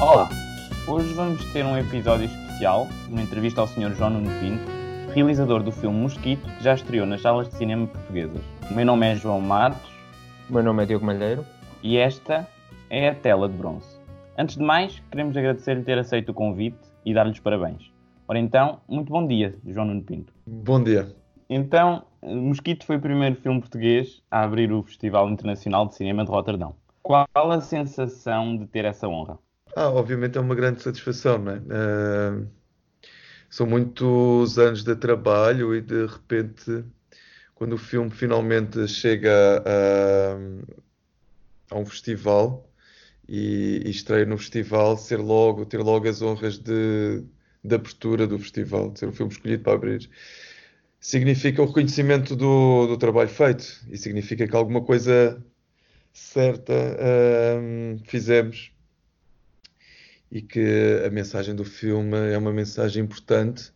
Olá! 0.00 0.30
Hoje 0.88 1.12
vamos 1.12 1.44
ter 1.52 1.62
um 1.62 1.76
episódio 1.76 2.24
especial, 2.24 2.88
uma 3.10 3.20
entrevista 3.20 3.60
ao 3.60 3.66
Sr. 3.66 3.94
João 3.94 4.08
Nuno 4.08 4.30
Pinto, 4.40 4.64
realizador 5.12 5.62
do 5.62 5.70
filme 5.70 6.00
Mosquito, 6.00 6.42
que 6.56 6.64
já 6.64 6.72
estreou 6.72 7.06
nas 7.06 7.20
salas 7.20 7.50
de 7.50 7.56
cinema 7.56 7.86
portuguesas. 7.86 8.40
O 8.70 8.74
meu 8.74 8.86
nome 8.86 9.12
é 9.12 9.14
João 9.14 9.42
Matos. 9.42 9.92
O 10.48 10.54
meu 10.54 10.62
nome 10.62 10.84
é 10.84 10.86
Diogo 10.86 11.04
Malheiro. 11.04 11.44
E 11.82 11.98
esta 11.98 12.48
é 12.88 13.10
a 13.10 13.14
tela 13.14 13.46
de 13.46 13.54
bronze. 13.54 14.00
Antes 14.38 14.56
de 14.56 14.62
mais, 14.62 15.02
queremos 15.10 15.36
agradecer-lhe 15.36 15.82
ter 15.82 15.98
aceito 15.98 16.30
o 16.30 16.34
convite 16.34 16.78
e 17.04 17.12
dar-lhes 17.12 17.38
parabéns. 17.38 17.92
Ora 18.26 18.38
então, 18.38 18.80
muito 18.88 19.12
bom 19.12 19.26
dia, 19.26 19.54
João 19.66 19.84
Nuno 19.84 20.02
Pinto. 20.02 20.32
Bom 20.46 20.82
dia. 20.82 21.14
Então, 21.46 22.04
Mosquito 22.22 22.86
foi 22.86 22.96
o 22.96 23.00
primeiro 23.00 23.36
filme 23.36 23.60
português 23.60 24.22
a 24.30 24.44
abrir 24.44 24.72
o 24.72 24.82
Festival 24.82 25.28
Internacional 25.28 25.86
de 25.86 25.94
Cinema 25.94 26.24
de 26.24 26.30
Roterdão. 26.30 26.74
Qual 27.02 27.26
a 27.34 27.60
sensação 27.60 28.56
de 28.56 28.66
ter 28.66 28.86
essa 28.86 29.06
honra? 29.06 29.38
Ah, 29.76 29.88
obviamente 29.90 30.36
é 30.36 30.40
uma 30.40 30.54
grande 30.54 30.82
satisfação, 30.82 31.38
não 31.38 31.52
é? 31.52 31.58
Uh, 31.58 32.48
são 33.48 33.66
muitos 33.66 34.58
anos 34.58 34.82
de 34.84 34.94
trabalho 34.96 35.74
e 35.74 35.80
de 35.80 36.06
repente, 36.06 36.84
quando 37.54 37.74
o 37.74 37.78
filme 37.78 38.10
finalmente 38.10 38.86
chega 38.88 39.62
a, 39.66 40.36
a 41.74 41.78
um 41.78 41.86
festival 41.86 42.68
e, 43.28 43.82
e 43.86 43.90
estreia 43.90 44.26
no 44.26 44.38
festival, 44.38 44.96
ser 44.96 45.18
logo, 45.18 45.66
ter 45.66 45.78
logo 45.78 46.08
as 46.08 46.22
honras 46.22 46.58
de, 46.58 47.22
de 47.64 47.74
abertura 47.74 48.26
do 48.26 48.38
festival, 48.38 48.90
de 48.90 49.00
ser 49.00 49.08
o 49.08 49.12
filme 49.12 49.32
escolhido 49.32 49.62
para 49.64 49.74
abrir, 49.74 50.10
significa 51.00 51.62
o 51.62 51.66
reconhecimento 51.66 52.36
do, 52.36 52.86
do 52.88 52.98
trabalho 52.98 53.30
feito 53.30 53.64
e 53.88 53.96
significa 53.98 54.48
que 54.48 54.56
alguma 54.56 54.82
coisa 54.82 55.42
certa 56.12 56.72
uh, 56.72 57.98
fizemos 58.06 58.72
e 60.30 60.40
que 60.40 61.02
a 61.04 61.10
mensagem 61.10 61.54
do 61.54 61.64
filme 61.64 62.16
é 62.32 62.38
uma 62.38 62.52
mensagem 62.52 63.02
importante, 63.02 63.72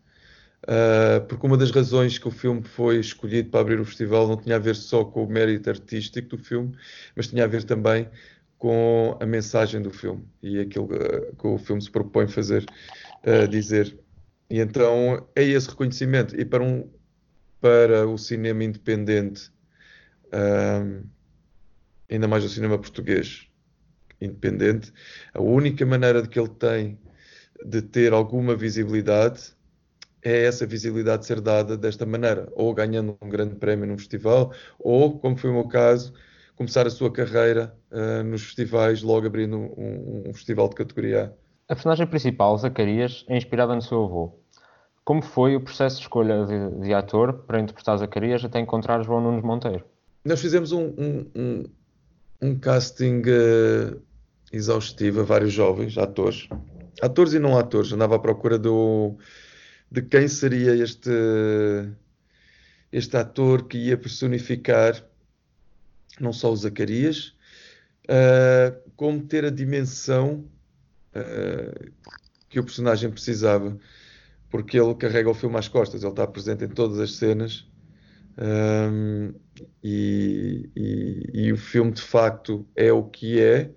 uh, 0.62 1.24
porque 1.26 1.46
uma 1.46 1.56
das 1.56 1.70
razões 1.70 2.16
que 2.16 2.28
o 2.28 2.30
filme 2.30 2.62
foi 2.62 3.00
escolhido 3.00 3.50
para 3.50 3.60
abrir 3.60 3.80
o 3.80 3.84
festival 3.84 4.28
não 4.28 4.36
tinha 4.36 4.56
a 4.56 4.58
ver 4.58 4.76
só 4.76 5.04
com 5.04 5.24
o 5.24 5.28
mérito 5.28 5.68
artístico 5.68 6.36
do 6.36 6.38
filme, 6.38 6.76
mas 7.16 7.26
tinha 7.26 7.44
a 7.44 7.46
ver 7.48 7.64
também 7.64 8.08
com 8.56 9.16
a 9.20 9.26
mensagem 9.26 9.82
do 9.82 9.90
filme 9.90 10.24
e 10.42 10.60
aquilo 10.60 10.86
uh, 10.86 11.34
que 11.36 11.46
o 11.46 11.58
filme 11.58 11.82
se 11.82 11.90
propõe 11.90 12.28
fazer, 12.28 12.64
uh, 13.26 13.48
dizer. 13.48 13.98
E 14.48 14.60
então 14.60 15.26
é 15.34 15.42
esse 15.42 15.68
reconhecimento. 15.68 16.38
E 16.38 16.44
para, 16.44 16.62
um, 16.62 16.88
para 17.60 18.06
o 18.06 18.16
cinema 18.16 18.62
independente, 18.62 19.50
ainda 22.10 22.28
mais 22.28 22.44
o 22.44 22.48
cinema 22.48 22.78
português, 22.78 23.48
independente, 24.20 24.92
a 25.32 25.40
única 25.40 25.84
maneira 25.84 26.22
de 26.22 26.28
que 26.28 26.38
ele 26.38 26.48
tem 26.48 26.98
de 27.64 27.82
ter 27.82 28.12
alguma 28.12 28.54
visibilidade 28.54 29.54
é 30.22 30.46
essa 30.46 30.66
visibilidade 30.66 31.26
ser 31.26 31.40
dada 31.40 31.76
desta 31.76 32.06
maneira, 32.06 32.48
ou 32.54 32.72
ganhando 32.72 33.16
um 33.20 33.28
grande 33.28 33.56
prémio 33.56 33.86
num 33.86 33.98
festival, 33.98 34.52
ou, 34.78 35.18
como 35.18 35.36
foi 35.36 35.50
o 35.50 35.52
meu 35.52 35.68
caso, 35.68 36.14
começar 36.56 36.86
a 36.86 36.90
sua 36.90 37.12
carreira 37.12 37.74
uh, 37.90 38.22
nos 38.24 38.42
festivais, 38.42 39.02
logo 39.02 39.26
abrindo 39.26 39.56
um, 39.56 40.24
um, 40.28 40.34
festival 40.34 40.68
de 40.70 40.76
categoria 40.76 41.34
A. 41.68 41.72
A 41.72 41.74
personagem 41.74 42.06
principal, 42.06 42.56
Zacarias, 42.56 43.24
é 43.28 43.36
inspirada 43.36 43.74
no 43.74 43.82
seu 43.82 44.04
avô. 44.04 44.38
Como 45.04 45.20
foi 45.20 45.56
o 45.56 45.60
processo 45.60 45.96
de 45.96 46.02
escolha 46.02 46.46
de, 46.46 46.80
de 46.80 46.94
ator 46.94 47.44
para 47.46 47.60
interpretar 47.60 47.98
Zacarias 47.98 48.42
até 48.44 48.58
encontrar 48.58 49.02
João 49.02 49.20
Nunes 49.20 49.44
Monteiro? 49.44 49.84
Nós 50.24 50.40
fizemos 50.40 50.72
um, 50.72 50.86
um, 50.96 51.30
um 51.34 51.64
casting 52.60 53.22
uh, 53.22 54.00
exaustiva, 54.52 55.24
vários 55.24 55.52
jovens 55.52 55.98
atores, 55.98 56.48
atores 57.00 57.32
e 57.32 57.38
não 57.38 57.58
atores. 57.58 57.92
Andava 57.92 58.16
à 58.16 58.18
procura 58.18 58.58
do, 58.58 59.16
de 59.90 60.02
quem 60.02 60.28
seria 60.28 60.74
este, 60.76 61.10
este 62.92 63.16
ator 63.16 63.66
que 63.66 63.78
ia 63.78 63.96
personificar 63.96 65.04
não 66.20 66.32
só 66.32 66.52
o 66.52 66.56
Zacarias, 66.56 67.34
uh, 68.04 68.90
como 68.96 69.22
ter 69.22 69.44
a 69.44 69.50
dimensão 69.50 70.48
uh, 71.14 71.92
que 72.48 72.60
o 72.60 72.64
personagem 72.64 73.10
precisava, 73.10 73.76
porque 74.48 74.78
ele 74.78 74.94
carrega 74.94 75.28
o 75.30 75.34
filme 75.34 75.56
às 75.56 75.68
costas, 75.68 76.02
ele 76.02 76.12
está 76.12 76.26
presente 76.26 76.64
em 76.64 76.68
todas 76.68 77.00
as 77.00 77.16
cenas. 77.16 77.66
Um, 78.36 79.32
e, 79.82 80.68
e, 80.74 81.30
e, 81.32 81.52
o 81.52 81.56
filme 81.56 81.92
de 81.92 82.02
facto 82.02 82.66
é 82.74 82.92
o 82.92 83.04
que 83.04 83.40
é, 83.40 83.70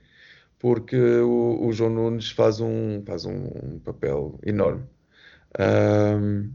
porque 0.58 0.98
o, 0.98 1.68
o 1.68 1.72
João 1.72 1.92
Nunes 1.92 2.32
faz 2.32 2.60
um, 2.60 3.04
faz 3.06 3.26
um 3.26 3.80
papel 3.80 4.40
enorme. 4.44 4.84
Um, 5.60 6.52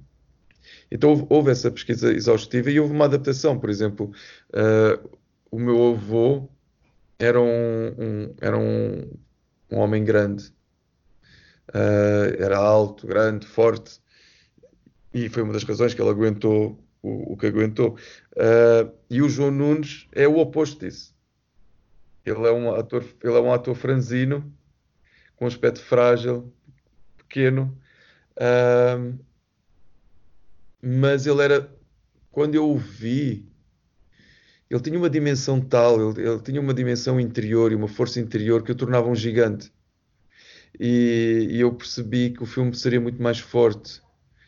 então 0.91 1.11
houve, 1.11 1.27
houve, 1.29 1.51
essa 1.51 1.71
pesquisa 1.71 2.13
exaustiva 2.13 2.71
e 2.71 2.81
houve 2.81 2.93
uma 2.93 3.07
adaptação. 3.07 3.59
Por 3.59 3.71
exemplo, 3.71 4.13
uh, 4.51 5.19
o 5.51 5.59
meu 5.59 5.93
avô 5.95 6.49
era 7.19 7.41
um, 7.41 8.35
era 8.41 8.59
um, 8.59 9.11
um, 9.71 9.79
homem 9.79 10.05
grande, 10.05 10.53
uh, 11.69 12.35
era 12.39 12.59
alto, 12.59 13.07
grande, 13.07 13.47
forte, 13.47 14.01
e 15.15 15.29
foi 15.29 15.43
uma 15.43 15.53
das 15.53 15.65
razões 15.65 15.95
que 15.95 16.03
ele 16.03 16.11
aguentou 16.11 16.82
o, 17.03 17.33
o 17.33 17.37
que 17.37 17.47
aguentou. 17.47 17.97
Uh, 18.33 18.93
e 19.11 19.21
o 19.21 19.29
João 19.29 19.51
Nunes 19.51 20.07
é 20.13 20.27
o 20.27 20.39
oposto 20.39 20.87
disso 20.87 21.13
ele 22.25 22.47
é 22.47 22.53
um 22.53 22.73
ator, 22.75 23.05
ele 23.23 23.35
é 23.35 23.41
um 23.41 23.53
ator 23.53 23.75
franzino, 23.75 24.53
com 25.37 25.45
um 25.45 25.49
aspecto 25.49 25.81
frágil, 25.81 26.53
pequeno, 27.17 27.77
uh, 28.37 29.19
mas 30.81 31.27
ele 31.27 31.43
era, 31.43 31.71
quando 32.31 32.55
eu 32.55 32.71
o 32.71 32.79
vi, 32.79 33.49
ele 34.71 34.81
tinha 34.81 34.99
uma 34.99 35.11
dimensão 35.11 35.61
tal, 35.61 36.13
ele, 36.13 36.29
ele, 36.29 36.41
tinha 36.41 36.61
uma 36.61 36.73
dimensão 36.73 37.21
interior 37.21 37.73
e 37.73 37.75
uma 37.75 37.89
força 37.89 38.21
interior 38.21 38.63
que 38.63 38.73
o 38.73 38.75
tornava 38.75 39.09
um 39.09 39.15
gigante. 39.15 39.73
E, 40.81 41.49
e, 41.51 41.61
eu 41.61 41.75
percebi 41.75 42.31
que 42.31 42.43
o 42.43 42.47
filme 42.47 42.75
seria 42.75 43.01
muito 43.01 43.23
mais 43.23 43.39
forte 43.39 44.01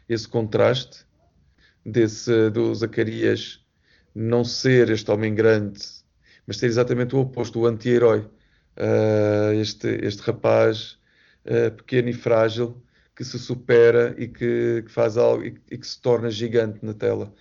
esse 0.09 0.27
contraste 0.27 1.05
desse 1.85 2.51
do 2.51 2.75
Zacarias 2.75 3.65
não 4.15 4.45
ser 4.45 4.91
este 4.91 5.11
homem 5.11 5.35
grande 5.35 5.81
mas 6.47 6.59
ser 6.59 6.67
exatamente 6.67 7.15
o 7.15 7.21
oposto, 7.21 7.61
o 7.61 7.67
anti-herói. 7.67 8.21
Uh, 8.77 9.53
este, 9.61 9.87
este 10.05 10.21
rapaz 10.23 10.99
uh, 11.47 11.71
pequeno 11.77 12.09
e 12.09 12.13
frágil 12.13 12.83
que 13.15 13.25
se 13.25 13.39
supera 13.39 14.15
e 14.19 14.27
que, 14.27 14.83
que 14.85 14.91
faz 14.91 15.17
algo 15.17 15.45
e, 15.45 15.55
e, 15.71 15.79
que 15.79 15.87
se 15.87 16.01
torna 16.01 16.29
gigante 16.29 16.85
na 16.85 16.93
tela. 16.93 17.33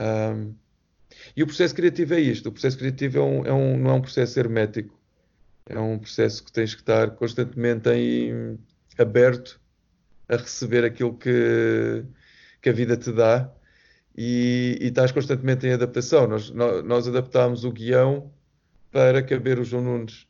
Um, 0.00 0.54
e 1.36 1.42
o 1.42 1.46
processo 1.46 1.74
criativo 1.74 2.14
é 2.14 2.20
isto: 2.20 2.48
o 2.48 2.52
processo 2.52 2.78
criativo 2.78 3.18
é 3.18 3.22
um, 3.22 3.46
é 3.46 3.52
um, 3.52 3.76
não 3.76 3.90
é 3.90 3.94
um 3.94 4.00
processo 4.00 4.38
hermético, 4.38 4.96
é 5.68 5.78
um 5.78 5.98
processo 5.98 6.44
que 6.44 6.52
tens 6.52 6.72
que 6.72 6.82
estar 6.82 7.10
constantemente 7.12 7.90
em, 7.90 8.56
aberto 8.96 9.60
a 10.28 10.36
receber 10.36 10.84
aquilo 10.84 11.16
que, 11.18 12.04
que 12.62 12.68
a 12.68 12.72
vida 12.72 12.96
te 12.96 13.10
dá 13.10 13.50
e, 14.16 14.78
e 14.80 14.86
estás 14.86 15.12
constantemente 15.12 15.66
em 15.66 15.72
adaptação. 15.72 16.26
Nós, 16.26 16.50
nós, 16.50 16.84
nós 16.84 17.08
adaptámos 17.08 17.64
o 17.64 17.70
guião 17.70 18.30
para 18.90 19.22
caber 19.22 19.58
o 19.58 19.64
João 19.64 19.84
Nunes 19.84 20.26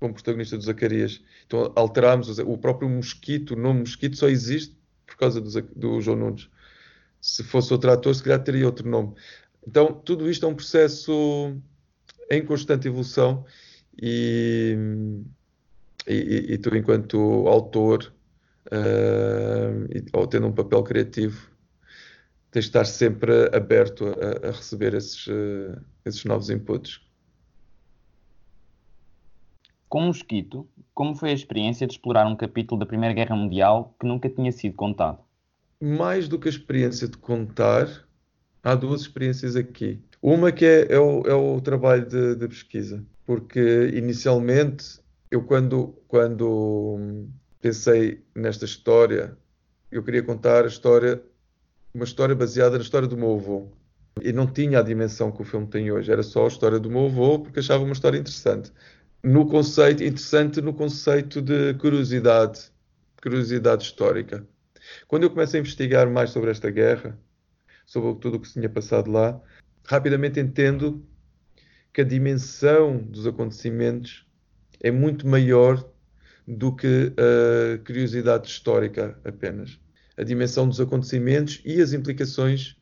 como 0.00 0.14
protagonista 0.14 0.56
do 0.56 0.64
Zacarias. 0.64 1.22
Então 1.46 1.72
alterámos 1.76 2.38
o 2.40 2.58
próprio 2.58 2.88
Mosquito, 2.88 3.54
o 3.54 3.56
nome 3.56 3.80
Mosquito 3.80 4.16
só 4.16 4.28
existe 4.28 4.76
por 5.06 5.16
causa 5.16 5.40
do, 5.40 5.62
do 5.76 6.00
João 6.00 6.16
Nunes. 6.16 6.48
Se 7.20 7.44
fosse 7.44 7.72
outro 7.72 7.92
ator, 7.92 8.12
se 8.12 8.22
calhar 8.22 8.42
teria 8.42 8.66
outro 8.66 8.88
nome. 8.88 9.14
Então 9.66 9.92
tudo 9.92 10.28
isto 10.28 10.44
é 10.44 10.48
um 10.48 10.56
processo 10.56 11.56
em 12.28 12.44
constante 12.44 12.88
evolução 12.88 13.44
e, 14.00 14.76
e, 16.08 16.46
e 16.54 16.58
tu, 16.58 16.74
enquanto 16.74 17.46
autor, 17.46 18.12
uh, 18.66 20.08
ou 20.12 20.26
tendo 20.26 20.48
um 20.48 20.52
papel 20.52 20.82
criativo, 20.82 21.52
tens 22.52 22.66
de 22.66 22.68
estar 22.68 22.84
sempre 22.84 23.50
aberto 23.52 24.04
a, 24.06 24.48
a 24.48 24.50
receber 24.52 24.94
esses, 24.94 25.26
uh, 25.26 25.80
esses 26.04 26.24
novos 26.24 26.50
inputs. 26.50 27.00
Com 29.88 30.02
Mosquito, 30.02 30.68
como 30.94 31.16
foi 31.16 31.30
a 31.30 31.34
experiência 31.34 31.86
de 31.86 31.94
explorar 31.94 32.26
um 32.26 32.36
capítulo 32.36 32.78
da 32.78 32.86
Primeira 32.86 33.14
Guerra 33.14 33.34
Mundial 33.34 33.96
que 33.98 34.06
nunca 34.06 34.28
tinha 34.28 34.52
sido 34.52 34.76
contado? 34.76 35.18
Mais 35.80 36.28
do 36.28 36.38
que 36.38 36.46
a 36.46 36.50
experiência 36.50 37.08
de 37.08 37.16
contar, 37.16 37.88
há 38.62 38.74
duas 38.74 39.00
experiências 39.00 39.56
aqui. 39.56 40.00
Uma 40.20 40.52
que 40.52 40.64
é, 40.64 40.92
é, 40.92 40.98
o, 40.98 41.22
é 41.26 41.34
o, 41.34 41.60
trabalho 41.60 42.06
de, 42.06 42.36
de, 42.36 42.48
pesquisa, 42.48 43.04
porque 43.26 43.90
inicialmente 43.94 45.00
eu 45.30 45.42
quando, 45.42 45.98
quando 46.06 47.26
pensei 47.60 48.22
nesta 48.34 48.64
história, 48.64 49.36
eu 49.90 50.02
queria 50.02 50.22
contar 50.22 50.64
a 50.64 50.68
história, 50.68 51.22
uma 51.94 52.04
história 52.04 52.34
baseada 52.34 52.76
na 52.76 52.84
história 52.84 53.08
do 53.08 53.16
meu 53.16 53.34
avô. 53.34 53.68
E 54.22 54.32
não 54.32 54.46
tinha 54.46 54.78
a 54.78 54.82
dimensão 54.82 55.32
que 55.32 55.42
o 55.42 55.44
filme 55.44 55.66
tem 55.66 55.90
hoje, 55.90 56.12
era 56.12 56.22
só 56.22 56.44
a 56.44 56.48
história 56.48 56.78
do 56.78 56.90
meu 56.90 57.06
avô, 57.06 57.38
porque 57.40 57.60
achava 57.60 57.82
uma 57.82 57.92
história 57.92 58.18
interessante 58.18 58.72
no 59.22 59.46
conceito, 59.46 60.02
interessante 60.02 60.60
no 60.60 60.74
conceito 60.74 61.40
de 61.40 61.74
curiosidade, 61.74 62.70
curiosidade 63.22 63.84
histórica. 63.84 64.46
Quando 65.06 65.22
eu 65.22 65.30
começo 65.30 65.56
a 65.56 65.60
investigar 65.60 66.10
mais 66.10 66.30
sobre 66.30 66.50
esta 66.50 66.70
guerra, 66.70 67.18
sobre 67.86 68.18
tudo 68.20 68.36
o 68.36 68.40
que 68.40 68.48
se 68.48 68.54
tinha 68.54 68.68
passado 68.68 69.10
lá, 69.10 69.40
rapidamente 69.86 70.40
entendo 70.40 71.04
que 71.92 72.00
a 72.00 72.04
dimensão 72.04 72.96
dos 72.96 73.26
acontecimentos 73.26 74.26
é 74.80 74.90
muito 74.90 75.26
maior 75.26 75.88
do 76.46 76.74
que 76.74 77.12
a 77.16 77.78
curiosidade 77.84 78.48
histórica 78.48 79.18
apenas. 79.24 79.78
A 80.16 80.22
dimensão 80.22 80.68
dos 80.68 80.80
acontecimentos 80.80 81.60
e 81.64 81.80
as 81.80 81.92
implicações 81.92 82.76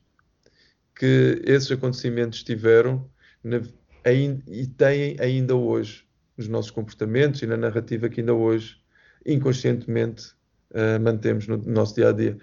que 0.95 1.41
esses 1.45 1.71
acontecimentos 1.71 2.43
tiveram 2.43 3.09
na, 3.43 3.61
e 4.05 4.67
têm 4.67 5.15
ainda 5.19 5.55
hoje 5.55 6.05
nos 6.37 6.47
nossos 6.47 6.71
comportamentos 6.71 7.41
e 7.41 7.47
na 7.47 7.57
narrativa 7.57 8.09
que 8.09 8.19
ainda 8.19 8.33
hoje 8.33 8.81
inconscientemente 9.25 10.33
uh, 10.71 10.99
mantemos 11.01 11.47
no, 11.47 11.57
no 11.57 11.71
nosso 11.71 11.95
dia 11.95 12.09
a 12.09 12.11
dia. 12.11 12.37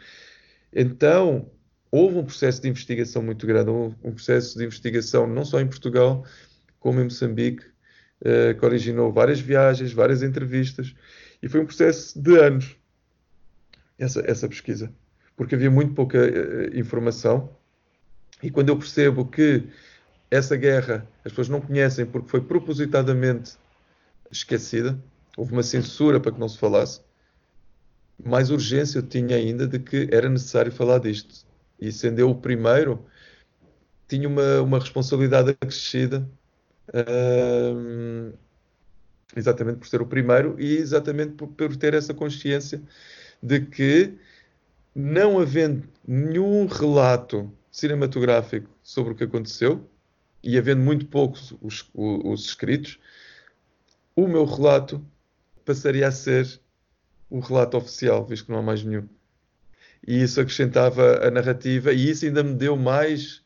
Então, 0.73 1.51
houve 1.91 2.19
um 2.19 2.25
processo 2.25 2.63
de 2.63 2.69
investigação 2.69 3.23
muito 3.23 3.47
grande, 3.47 3.71
um 3.71 4.13
processo 4.13 4.57
de 4.59 4.65
investigação 4.65 5.27
não 5.27 5.45
só 5.45 5.61
em 5.61 5.67
Portugal, 5.67 6.25
como 6.79 7.01
em 7.01 7.05
Moçambique, 7.05 7.65
uh, 8.21 8.59
que 8.59 8.65
originou 8.65 9.13
várias 9.13 9.41
viagens, 9.41 9.93
várias 9.93 10.23
entrevistas, 10.23 10.95
e 11.43 11.49
foi 11.49 11.61
um 11.61 11.67
processo 11.67 12.21
de 12.21 12.39
anos, 12.39 12.77
essa, 13.99 14.23
essa 14.27 14.49
pesquisa, 14.49 14.93
porque 15.37 15.55
havia 15.55 15.71
muito 15.71 15.95
pouca 15.95 16.19
uh, 16.19 16.79
informação, 16.79 17.51
e 18.43 18.51
quando 18.51 18.69
eu 18.69 18.79
percebo 18.79 19.27
que 19.27 19.65
essa 20.31 20.57
guerra 20.57 21.07
as 21.25 21.33
pessoas 21.33 21.49
não 21.49 21.61
conhecem 21.61 22.07
porque 22.07 22.29
foi 22.29 22.41
propositadamente 22.41 23.57
esquecida, 24.31 24.99
houve 25.37 25.53
uma 25.53 25.63
censura 25.63 26.21
para 26.21 26.33
que 26.33 26.41
não 26.41 26.49
se 26.49 26.59
falasse, 26.59 27.01
mais 28.23 28.51
urgência 28.51 28.99
eu 28.99 29.03
tinha 29.03 29.37
ainda 29.37 29.67
de 29.67 29.79
que 29.79 30.09
era 30.11 30.29
necessário 30.29 30.73
falar 30.73 30.99
disto. 30.99 31.47
E 31.81 31.93
sendo 31.93 32.19
eu 32.19 32.31
o 32.31 32.35
primeiro, 32.35 33.07
tinha 34.09 34.29
uma, 34.29 34.61
uma 34.61 34.79
responsabilidade 34.79 35.51
acrescida, 35.51 36.29
exatamente 39.37 39.79
por 39.79 39.87
ser 39.87 40.03
o 40.03 40.07
primeiro 40.07 40.57
e 40.59 40.77
exatamente 40.77 41.33
por, 41.35 41.49
por 41.49 41.77
ter 41.77 41.95
essa 41.95 42.13
consciência 42.13 42.83
de 43.43 43.61
que, 43.61 44.15
não 44.95 45.39
havendo 45.39 45.89
nenhum 46.07 46.67
relato 46.67 47.53
cinematográfico 47.71 48.69
sobre 48.83 49.13
o 49.13 49.17
que 49.17 49.25
aconteceu, 49.25 49.89
e 50.43 50.57
havendo 50.57 50.81
muito 50.81 51.07
poucos 51.07 51.53
os, 51.61 51.89
os, 51.95 52.21
os 52.25 52.45
escritos, 52.47 52.99
o 54.15 54.27
meu 54.27 54.45
relato 54.45 55.05
passaria 55.65 56.09
a 56.09 56.13
ser 56.13 56.61
o 57.31 57.41
relato 57.41 57.77
oficial, 57.77 58.25
visto 58.25 58.47
que 58.47 58.53
não 58.53 58.59
há 58.59 58.63
mais 58.63 58.83
nenhum. 58.83 59.09
E 60.07 60.23
isso 60.23 60.41
acrescentava 60.41 61.27
a 61.27 61.31
narrativa 61.31 61.93
e 61.93 62.11
isso 62.11 62.25
ainda 62.25 62.43
me 62.43 62.55
deu 62.55 62.77
mais 62.77 63.43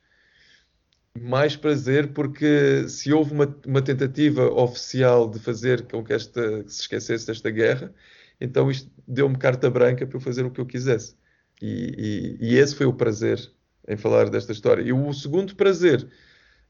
mais 1.20 1.56
prazer 1.56 2.12
porque 2.14 2.88
se 2.88 3.12
houve 3.12 3.32
uma, 3.32 3.56
uma 3.66 3.82
tentativa 3.82 4.50
oficial 4.50 5.28
de 5.28 5.38
fazer 5.38 5.82
com 5.86 6.02
que 6.02 6.12
esta 6.12 6.62
que 6.62 6.72
se 6.72 6.82
esquecesse 6.82 7.26
desta 7.26 7.50
guerra, 7.50 7.92
então 8.42 8.70
isto 8.70 8.90
deu-me 9.06 9.36
carta 9.36 9.70
branca 9.70 10.06
para 10.06 10.16
eu 10.16 10.20
fazer 10.20 10.44
o 10.44 10.50
que 10.50 10.60
eu 10.60 10.66
quisesse. 10.66 11.14
E, 11.60 12.38
e, 12.40 12.48
e, 12.48 12.58
esse 12.58 12.74
foi 12.74 12.86
o 12.86 12.92
prazer 12.92 13.38
em 13.86 13.96
falar 13.96 14.28
desta 14.28 14.50
história. 14.50 14.82
E 14.82 14.92
o 14.92 15.12
segundo 15.12 15.54
prazer 15.54 16.08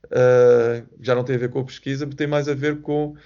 uh, 0.06 0.86
já 1.00 1.14
não 1.14 1.24
tem 1.24 1.36
a 1.36 1.38
ver 1.38 1.48
com 1.48 1.60
a 1.60 1.64
pesquisa, 1.64 2.06
tem 2.06 2.26
mais 2.26 2.46
a 2.48 2.54
ver 2.54 2.82
com 2.82 3.16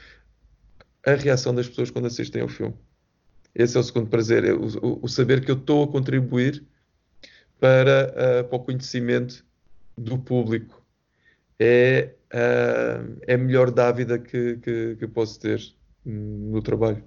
a 1.05 1.15
reação 1.15 1.53
das 1.53 1.69
pessoas 1.69 1.91
quando 1.91 2.07
assistem 2.07 2.43
ao 2.43 2.49
filme. 2.49 2.75
Esse 3.53 3.77
é 3.77 3.81
o 3.81 3.83
segundo 3.83 4.09
prazer, 4.09 4.45
é 4.45 4.53
o, 4.53 4.67
o, 4.81 5.01
o 5.03 5.09
saber 5.09 5.45
que 5.45 5.51
eu 5.51 5.57
estou 5.57 5.83
a 5.83 5.89
contribuir 5.89 6.63
para, 7.59 8.13
uh, 8.13 8.49
para 8.49 8.57
o 8.57 8.61
conhecimento 8.61 9.45
do 9.99 10.19
público. 10.19 10.85
É, 11.59 12.15
uh, 12.33 13.19
é 13.27 13.35
a 13.35 13.39
melhor 13.39 13.73
dávida 13.73 14.19
que, 14.19 14.59
que, 14.59 14.97
que 14.97 15.09
posso 15.09 15.41
ter 15.41 15.61
no 16.05 16.63
trabalho. 16.63 17.03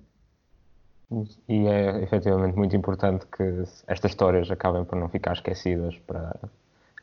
E 1.48 1.68
é 1.68 2.04
efetivamente 2.04 2.56
muito 2.56 2.76
importante 2.76 3.26
que 3.26 3.64
estas 3.88 4.12
histórias 4.12 4.50
acabem 4.52 4.86
por 4.86 4.98
não 4.98 5.10
ficar 5.10 5.34
esquecidas, 5.34 5.98
para 6.06 6.36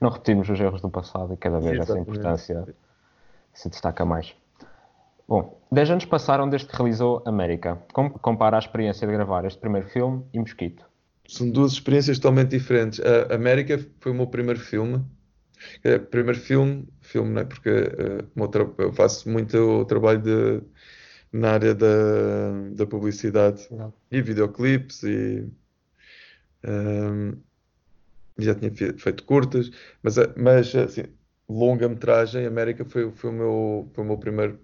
não 0.00 0.10
repetirmos 0.10 0.48
os 0.48 0.60
erros 0.60 0.80
do 0.80 0.88
passado 0.88 1.34
e 1.34 1.36
cada 1.36 1.58
vez 1.58 1.74
Exatamente. 1.74 2.02
essa 2.02 2.10
importância 2.10 2.74
se 3.52 3.68
destaca 3.68 4.04
mais. 4.04 4.34
Bom, 5.26 5.58
10 5.72 5.90
anos 5.90 6.04
passaram 6.04 6.48
desde 6.48 6.68
que 6.68 6.76
realizou 6.76 7.20
América. 7.26 7.82
Como 7.92 8.10
compara 8.10 8.56
a 8.56 8.60
experiência 8.60 9.06
de 9.06 9.12
gravar 9.12 9.44
este 9.44 9.58
primeiro 9.58 9.88
filme 9.88 10.24
e 10.32 10.38
Mosquito? 10.38 10.84
São 11.26 11.50
duas 11.50 11.72
experiências 11.72 12.18
totalmente 12.18 12.50
diferentes. 12.50 13.00
A 13.00 13.34
América 13.34 13.84
foi 13.98 14.12
o 14.12 14.14
meu 14.14 14.28
primeiro 14.28 14.60
filme. 14.60 15.04
É, 15.82 15.98
primeiro 15.98 16.38
filme, 16.38 16.86
filme, 17.00 17.30
não 17.30 17.40
é? 17.40 17.44
Porque 17.44 17.70
uh, 17.70 18.72
eu 18.78 18.92
faço 18.92 19.28
muito 19.28 19.84
trabalho 19.86 20.20
de, 20.22 20.62
na 21.36 21.52
área 21.52 21.74
da, 21.74 21.86
da 22.72 22.86
publicidade 22.86 23.66
não. 23.70 23.92
e 24.10 24.22
videoclipes 24.22 25.02
e 25.02 25.48
um, 26.66 27.36
já 28.38 28.54
tinha 28.54 28.72
feito 28.72 29.24
curtas, 29.24 29.70
mas, 30.02 30.16
mas 30.36 30.74
assim, 30.74 31.04
longa-metragem, 31.48 32.46
América 32.46 32.84
foi, 32.84 33.10
foi, 33.12 33.30
o 33.30 33.32
meu, 33.32 33.90
foi 33.92 34.04
o 34.04 34.06
meu 34.06 34.18
primeiro 34.18 34.58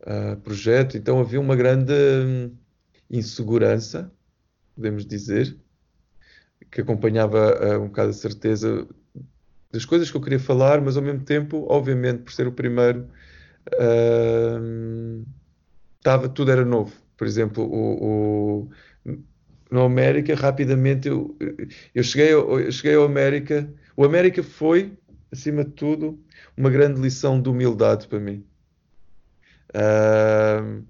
uh, 0.00 0.36
projeto, 0.40 0.96
então 0.96 1.20
havia 1.20 1.40
uma 1.40 1.56
grande 1.56 1.92
hum, 1.92 2.54
insegurança, 3.10 4.12
podemos 4.74 5.06
dizer, 5.06 5.56
que 6.70 6.80
acompanhava 6.80 7.78
uh, 7.78 7.82
um 7.82 7.86
bocado 7.86 8.10
a 8.10 8.14
certeza 8.14 8.86
das 9.70 9.84
coisas 9.84 10.10
que 10.10 10.16
eu 10.16 10.20
queria 10.20 10.40
falar, 10.40 10.80
mas 10.82 10.96
ao 10.96 11.02
mesmo 11.02 11.24
tempo, 11.24 11.66
obviamente, 11.68 12.22
por 12.22 12.32
ser 12.32 12.46
o 12.46 12.52
primeiro, 12.52 13.08
uh, 13.74 15.24
tava, 16.02 16.28
tudo 16.28 16.50
era 16.50 16.64
novo. 16.64 16.92
Por 17.16 17.26
exemplo, 17.26 17.64
o, 17.64 18.64
o 18.64 19.18
no 19.70 19.84
América, 19.84 20.34
rapidamente 20.34 21.08
eu, 21.08 21.36
eu 21.94 22.02
cheguei, 22.02 22.32
eu 22.32 22.70
cheguei 22.70 22.94
ao 22.94 23.04
América. 23.04 23.72
O 23.96 24.04
América 24.04 24.42
foi, 24.42 24.92
acima 25.32 25.64
de 25.64 25.70
tudo, 25.70 26.22
uma 26.56 26.68
grande 26.70 27.00
lição 27.00 27.40
de 27.40 27.48
humildade 27.48 28.06
para 28.06 28.20
mim. 28.20 28.44
Uh, 29.70 30.84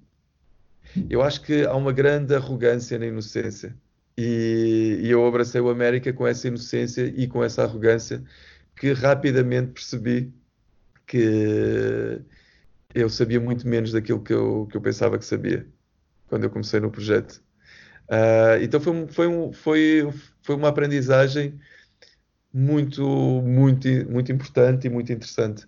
eu 1.09 1.21
acho 1.21 1.41
que 1.41 1.65
há 1.65 1.73
uma 1.75 1.93
grande 1.93 2.35
arrogância 2.35 2.99
na 2.99 3.05
inocência. 3.05 3.75
E, 4.17 4.99
e, 5.01 5.09
eu 5.09 5.25
abracei 5.25 5.59
o 5.61 5.69
América 5.69 6.13
com 6.13 6.27
essa 6.27 6.47
inocência 6.47 7.03
e 7.15 7.27
com 7.27 7.43
essa 7.43 7.63
arrogância 7.63 8.23
que 8.75 8.91
rapidamente 8.93 9.71
percebi 9.71 10.31
que 11.07 12.21
eu 12.93 13.09
sabia 13.09 13.39
muito 13.39 13.67
menos 13.67 13.91
daquilo 13.91 14.21
que 14.21 14.33
eu, 14.33 14.67
que 14.69 14.77
eu 14.77 14.81
pensava 14.81 15.17
que 15.17 15.25
sabia 15.25 15.67
quando 16.27 16.43
eu 16.43 16.49
comecei 16.49 16.79
no 16.79 16.91
projeto. 16.91 17.43
Uh, 18.09 18.61
então 18.61 18.79
foi, 18.79 19.07
foi, 19.07 19.53
foi, 19.53 20.13
foi 20.41 20.55
uma 20.55 20.69
aprendizagem 20.69 21.59
muito, 22.53 23.03
muito, 23.41 23.87
muito 24.09 24.31
importante 24.31 24.87
e 24.87 24.89
muito 24.89 25.11
interessante. 25.11 25.65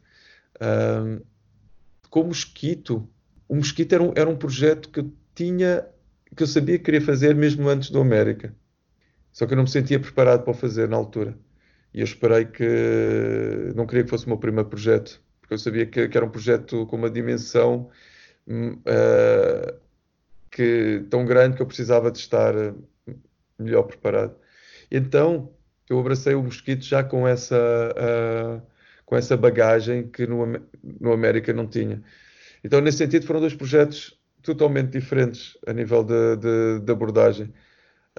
Uh, 0.57 1.25
com 2.09 2.21
o 2.21 2.27
Mosquito, 2.27 3.09
o 3.47 3.55
Mosquito 3.55 3.93
era 3.93 4.03
um, 4.03 4.13
era 4.15 4.29
um 4.29 4.37
projeto 4.37 4.89
que 4.89 4.99
eu 4.99 5.11
tinha, 5.33 5.85
que 6.35 6.43
eu 6.43 6.47
sabia 6.47 6.77
que 6.77 6.85
queria 6.85 7.01
fazer 7.01 7.35
mesmo 7.35 7.67
antes 7.67 7.89
do 7.89 7.99
América. 7.99 8.55
Só 9.31 9.45
que 9.45 9.53
eu 9.53 9.57
não 9.57 9.63
me 9.63 9.69
sentia 9.69 9.99
preparado 9.99 10.43
para 10.43 10.51
o 10.51 10.53
fazer 10.53 10.87
na 10.87 10.95
altura. 10.95 11.37
E 11.93 11.99
eu 11.99 12.05
esperei 12.05 12.45
que. 12.45 12.63
Não 13.75 13.85
queria 13.85 14.03
que 14.03 14.09
fosse 14.09 14.25
o 14.25 14.29
meu 14.29 14.37
primeiro 14.37 14.69
projeto, 14.69 15.21
porque 15.45 15.53
eu 15.53 15.59
sabia 15.59 15.85
que, 15.85 16.07
que 16.07 16.17
era 16.17 16.25
um 16.25 16.29
projeto 16.29 16.87
com 16.87 16.95
uma 16.95 17.09
dimensão 17.09 17.91
uh, 18.47 19.79
que, 20.49 21.05
tão 21.07 21.23
grande 21.23 21.55
que 21.55 21.61
eu 21.61 21.67
precisava 21.67 22.11
de 22.11 22.17
estar 22.17 22.53
melhor 23.59 23.83
preparado. 23.83 24.35
Então, 24.89 25.53
eu 25.87 25.99
abracei 25.99 26.33
o 26.33 26.41
Mosquito 26.41 26.83
já 26.83 27.03
com 27.03 27.27
essa. 27.27 27.55
Uh, 27.55 28.75
com 29.05 29.15
essa 29.15 29.37
bagagem 29.37 30.07
que 30.07 30.25
no, 30.25 30.45
no 30.99 31.13
América 31.13 31.53
não 31.53 31.67
tinha. 31.67 32.01
Então, 32.63 32.81
nesse 32.81 32.97
sentido, 32.97 33.27
foram 33.27 33.39
dois 33.39 33.53
projetos 33.53 34.19
totalmente 34.41 34.89
diferentes 34.89 35.55
a 35.67 35.73
nível 35.73 36.03
de, 36.03 36.37
de, 36.37 36.79
de 36.79 36.91
abordagem. 36.91 37.53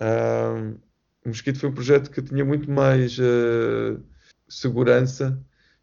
Um, 0.01 0.77
o 1.25 1.29
Mosquito 1.31 1.59
foi 1.59 1.71
um 1.71 1.75
projeto 1.75 2.09
que 2.09 2.23
tinha 2.23 2.45
muito 2.45 2.71
mais 2.71 3.19
uh, 3.19 4.01
segurança 4.49 5.37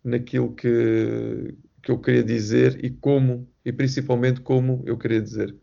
naquilo 0.04 0.54
que, 0.54 1.56
que 1.82 1.92
eu 1.92 2.00
queria 2.00 2.24
dizer 2.24 2.84
e 2.84 2.90
como, 2.90 3.48
e 3.64 3.72
principalmente 3.72 4.42
como 4.42 4.84
eu 4.86 4.98
queria 4.98 5.22
dizer. 5.22 5.56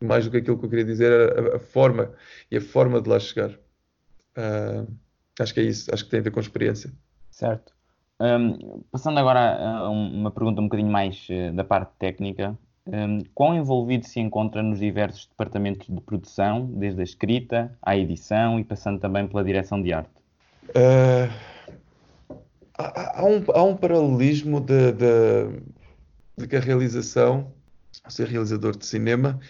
Mais 0.00 0.24
do 0.24 0.30
que 0.30 0.38
aquilo 0.38 0.58
que 0.58 0.64
eu 0.64 0.70
queria 0.70 0.84
dizer 0.84 1.12
era 1.12 1.52
a, 1.52 1.56
a 1.56 1.58
forma 1.58 2.12
e 2.50 2.56
a 2.56 2.60
forma 2.60 3.00
de 3.00 3.08
lá 3.08 3.18
chegar. 3.18 3.50
Uh, 4.36 4.86
acho 5.40 5.54
que 5.54 5.60
é 5.60 5.62
isso, 5.62 5.92
acho 5.92 6.04
que 6.04 6.10
tem 6.10 6.20
a 6.20 6.22
ver 6.22 6.30
com 6.30 6.40
experiência. 6.40 6.92
Certo. 7.30 7.72
Um, 8.20 8.82
passando 8.90 9.18
agora 9.18 9.56
a 9.58 9.90
uma 9.90 10.30
pergunta 10.30 10.60
um 10.60 10.64
bocadinho 10.64 10.90
mais 10.90 11.26
uh, 11.28 11.54
da 11.54 11.64
parte 11.64 11.92
técnica, 11.98 12.56
um, 12.86 13.18
quão 13.34 13.54
envolvido 13.54 14.06
se 14.06 14.20
encontra 14.20 14.62
nos 14.62 14.78
diversos 14.78 15.26
departamentos 15.26 15.88
de 15.88 16.00
produção, 16.00 16.66
desde 16.66 17.00
a 17.00 17.04
escrita 17.04 17.76
à 17.82 17.96
edição 17.96 18.60
e 18.60 18.64
passando 18.64 19.00
também 19.00 19.26
pela 19.26 19.44
direção 19.44 19.82
de 19.82 19.92
arte? 19.92 20.10
Uh, 20.70 21.55
há, 22.78 23.20
há, 23.20 23.24
um, 23.24 23.44
há, 23.54 23.62
um, 23.62 23.76
paralelismo 23.76 24.60
de, 24.60 24.92
de, 24.92 25.60
de, 26.38 26.46
que 26.46 26.56
a 26.56 26.60
realização, 26.60 27.52
ser 28.08 28.28
realizador 28.28 28.76
de 28.76 28.86
cinema, 28.86 29.40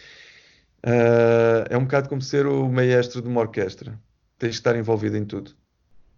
uh, 0.85 1.67
é 1.69 1.77
um 1.77 1.83
bocado 1.83 2.09
como 2.09 2.23
ser 2.23 2.47
o 2.47 2.69
maestro 2.69 3.21
de 3.21 3.29
uma 3.29 3.41
orquestra. 3.41 3.99
Tens 4.39 4.51
de 4.51 4.57
estar 4.57 4.77
envolvido 4.77 5.17
em 5.17 5.25
tudo. 5.25 5.53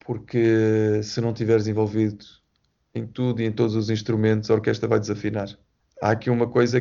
Porque 0.05 1.03
se 1.03 1.21
não 1.21 1.31
estiveres 1.31 1.67
envolvido 1.67 2.25
em 2.95 3.07
tudo 3.07 3.43
e 3.43 3.45
em 3.45 3.53
todos 3.53 3.75
os 3.75 3.91
instrumentos, 3.91 4.51
a 4.51 4.55
orquestra 4.55 4.89
vai 4.89 4.99
desafinar. 4.99 5.49
Há 6.01 6.11
aqui 6.11 6.31
uma 6.31 6.49
coisa 6.49 6.81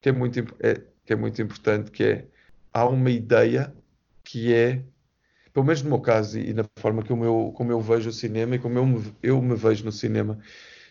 que 0.00 0.08
é 0.08 0.12
muito, 0.12 0.38
é, 0.60 0.80
que 1.04 1.12
é 1.12 1.16
muito 1.16 1.40
importante, 1.42 1.90
que 1.90 2.04
é 2.04 2.26
há 2.72 2.86
uma 2.86 3.10
ideia 3.10 3.74
que 4.22 4.54
é, 4.54 4.82
pelo 5.52 5.66
menos 5.66 5.82
no 5.82 5.90
meu 5.90 6.00
caso 6.00 6.38
e 6.38 6.52
na 6.52 6.64
forma 6.78 7.04
como 7.04 7.24
eu, 7.24 7.52
como 7.56 7.72
eu 7.72 7.80
vejo 7.80 8.10
o 8.10 8.12
cinema 8.12 8.56
e 8.56 8.58
como 8.58 8.78
eu 8.78 8.86
me, 8.86 9.14
eu 9.22 9.42
me 9.42 9.54
vejo 9.56 9.84
no 9.84 9.92
cinema, 9.92 10.38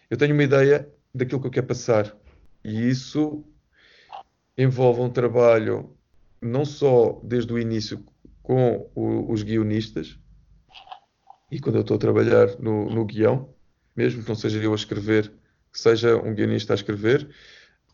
eu 0.09 0.17
tenho 0.17 0.33
uma 0.33 0.43
ideia 0.43 0.89
daquilo 1.13 1.41
que 1.41 1.47
eu 1.47 1.51
quero 1.51 1.67
passar. 1.67 2.15
E 2.63 2.89
isso 2.89 3.45
envolve 4.57 5.01
um 5.01 5.09
trabalho 5.09 5.95
não 6.41 6.65
só 6.65 7.19
desde 7.23 7.53
o 7.53 7.59
início 7.59 8.03
com 8.41 8.89
o, 8.95 9.31
os 9.31 9.43
guionistas, 9.43 10.19
e 11.51 11.59
quando 11.59 11.75
eu 11.75 11.81
estou 11.81 11.95
a 11.95 11.99
trabalhar 11.99 12.59
no, 12.59 12.89
no 12.89 13.05
guião, 13.05 13.53
mesmo 13.95 14.21
que 14.21 14.29
não 14.29 14.35
seja 14.35 14.61
eu 14.61 14.71
a 14.71 14.75
escrever, 14.75 15.31
que 15.71 15.79
seja 15.79 16.15
um 16.15 16.33
guionista 16.33 16.73
a 16.73 16.75
escrever, 16.75 17.29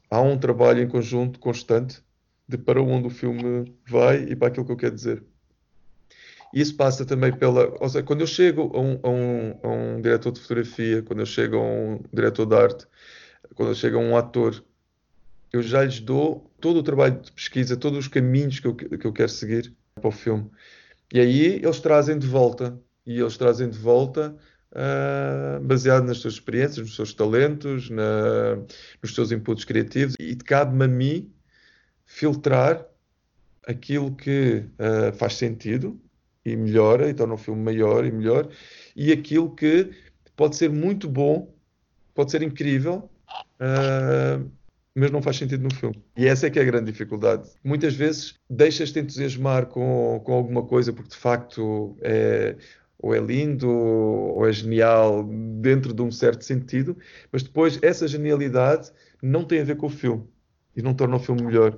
há 0.09 0.21
um 0.21 0.37
trabalho 0.37 0.81
em 0.81 0.87
conjunto 0.87 1.39
constante 1.39 2.03
de 2.47 2.57
para 2.57 2.81
onde 2.81 3.07
o 3.07 3.09
filme 3.09 3.73
vai 3.87 4.23
e 4.23 4.35
para 4.35 4.49
aquilo 4.49 4.65
que 4.65 4.71
eu 4.71 4.77
quero 4.77 4.95
dizer. 4.95 5.25
E 6.55 6.61
isso 6.61 6.77
passa 6.77 7.05
também 7.05 7.33
pela. 7.37 7.75
Ou 7.81 7.89
seja, 7.89 8.01
quando 8.01 8.21
eu 8.21 8.27
chego 8.27 8.71
a 8.73 8.79
um, 8.79 8.99
a, 9.03 9.09
um, 9.09 9.59
a 9.61 9.67
um, 9.67 10.01
diretor 10.01 10.31
de 10.31 10.39
fotografia, 10.39 11.03
quando 11.03 11.19
eu 11.19 11.25
chego 11.25 11.57
a 11.57 11.61
um 11.61 12.01
diretor 12.13 12.45
de 12.45 12.55
arte, 12.55 12.87
quando 13.55 13.69
eu 13.71 13.75
chego 13.75 13.97
a 13.97 13.99
um 13.99 14.15
ator, 14.15 14.63
eu 15.51 15.61
já 15.61 15.83
lhes 15.83 15.99
dou 15.99 16.49
todo 16.61 16.77
o 16.77 16.83
trabalho 16.83 17.19
de 17.19 17.29
pesquisa, 17.33 17.75
todos 17.75 17.99
os 17.99 18.07
caminhos 18.07 18.61
que 18.61 18.67
eu, 18.67 18.73
que 18.73 19.05
eu 19.05 19.11
quero 19.11 19.29
seguir 19.29 19.73
para 19.95 20.07
o 20.07 20.11
filme. 20.11 20.49
E 21.13 21.19
aí 21.19 21.55
eles 21.55 21.81
trazem 21.81 22.17
de 22.17 22.25
volta. 22.25 22.79
E 23.05 23.19
eles 23.19 23.37
trazem 23.37 23.69
de 23.69 23.77
volta 23.77 24.33
uh, 24.71 25.61
baseado 25.61 26.05
nas 26.05 26.19
suas 26.19 26.35
experiências, 26.35 26.87
nos 26.87 26.95
seus 26.95 27.13
talentos, 27.13 27.89
na, 27.89 28.55
nos 29.03 29.13
seus 29.13 29.31
inputs 29.31 29.65
criativos, 29.65 30.15
e 30.19 30.35
cabe-me 30.37 30.85
a 30.85 30.87
mim 30.87 31.33
filtrar 32.05 32.85
aquilo 33.67 34.15
que 34.15 34.63
uh, 34.79 35.13
faz 35.17 35.35
sentido 35.35 36.01
e 36.45 36.55
melhora, 36.55 37.09
e 37.09 37.13
torna 37.13 37.33
o 37.33 37.37
filme 37.37 37.61
maior 37.61 38.05
e 38.05 38.11
melhor, 38.11 38.47
e 38.95 39.11
aquilo 39.11 39.53
que 39.55 39.91
pode 40.35 40.55
ser 40.55 40.69
muito 40.69 41.09
bom, 41.09 41.53
pode 42.13 42.31
ser 42.31 42.43
incrível, 42.43 43.09
uh, 43.59 44.49
mas 44.93 45.11
não 45.11 45.21
faz 45.21 45.37
sentido 45.37 45.63
no 45.63 45.73
filme. 45.73 46.01
E 46.15 46.25
essa 46.25 46.47
é 46.47 46.49
que 46.49 46.59
é 46.59 46.61
a 46.61 46.65
grande 46.65 46.91
dificuldade. 46.91 47.49
Muitas 47.63 47.93
vezes 47.95 48.35
deixas-te 48.49 48.99
entusiasmar 48.99 49.65
com, 49.65 50.21
com 50.23 50.33
alguma 50.33 50.63
coisa 50.63 50.93
porque 50.93 51.09
de 51.09 51.17
facto 51.17 51.97
é, 52.01 52.55
ou 52.99 53.13
é 53.13 53.19
lindo, 53.19 53.69
ou 53.69 54.47
é 54.47 54.53
genial 54.53 55.23
dentro 55.59 55.93
de 55.93 56.01
um 56.01 56.11
certo 56.11 56.45
sentido, 56.45 56.97
mas 57.31 57.43
depois 57.43 57.77
essa 57.81 58.07
genialidade 58.07 58.91
não 59.21 59.43
tem 59.43 59.59
a 59.59 59.65
ver 59.65 59.75
com 59.75 59.87
o 59.87 59.89
filme 59.89 60.23
e 60.75 60.81
não 60.81 60.93
torna 60.93 61.17
o 61.17 61.19
filme 61.19 61.43
melhor. 61.43 61.77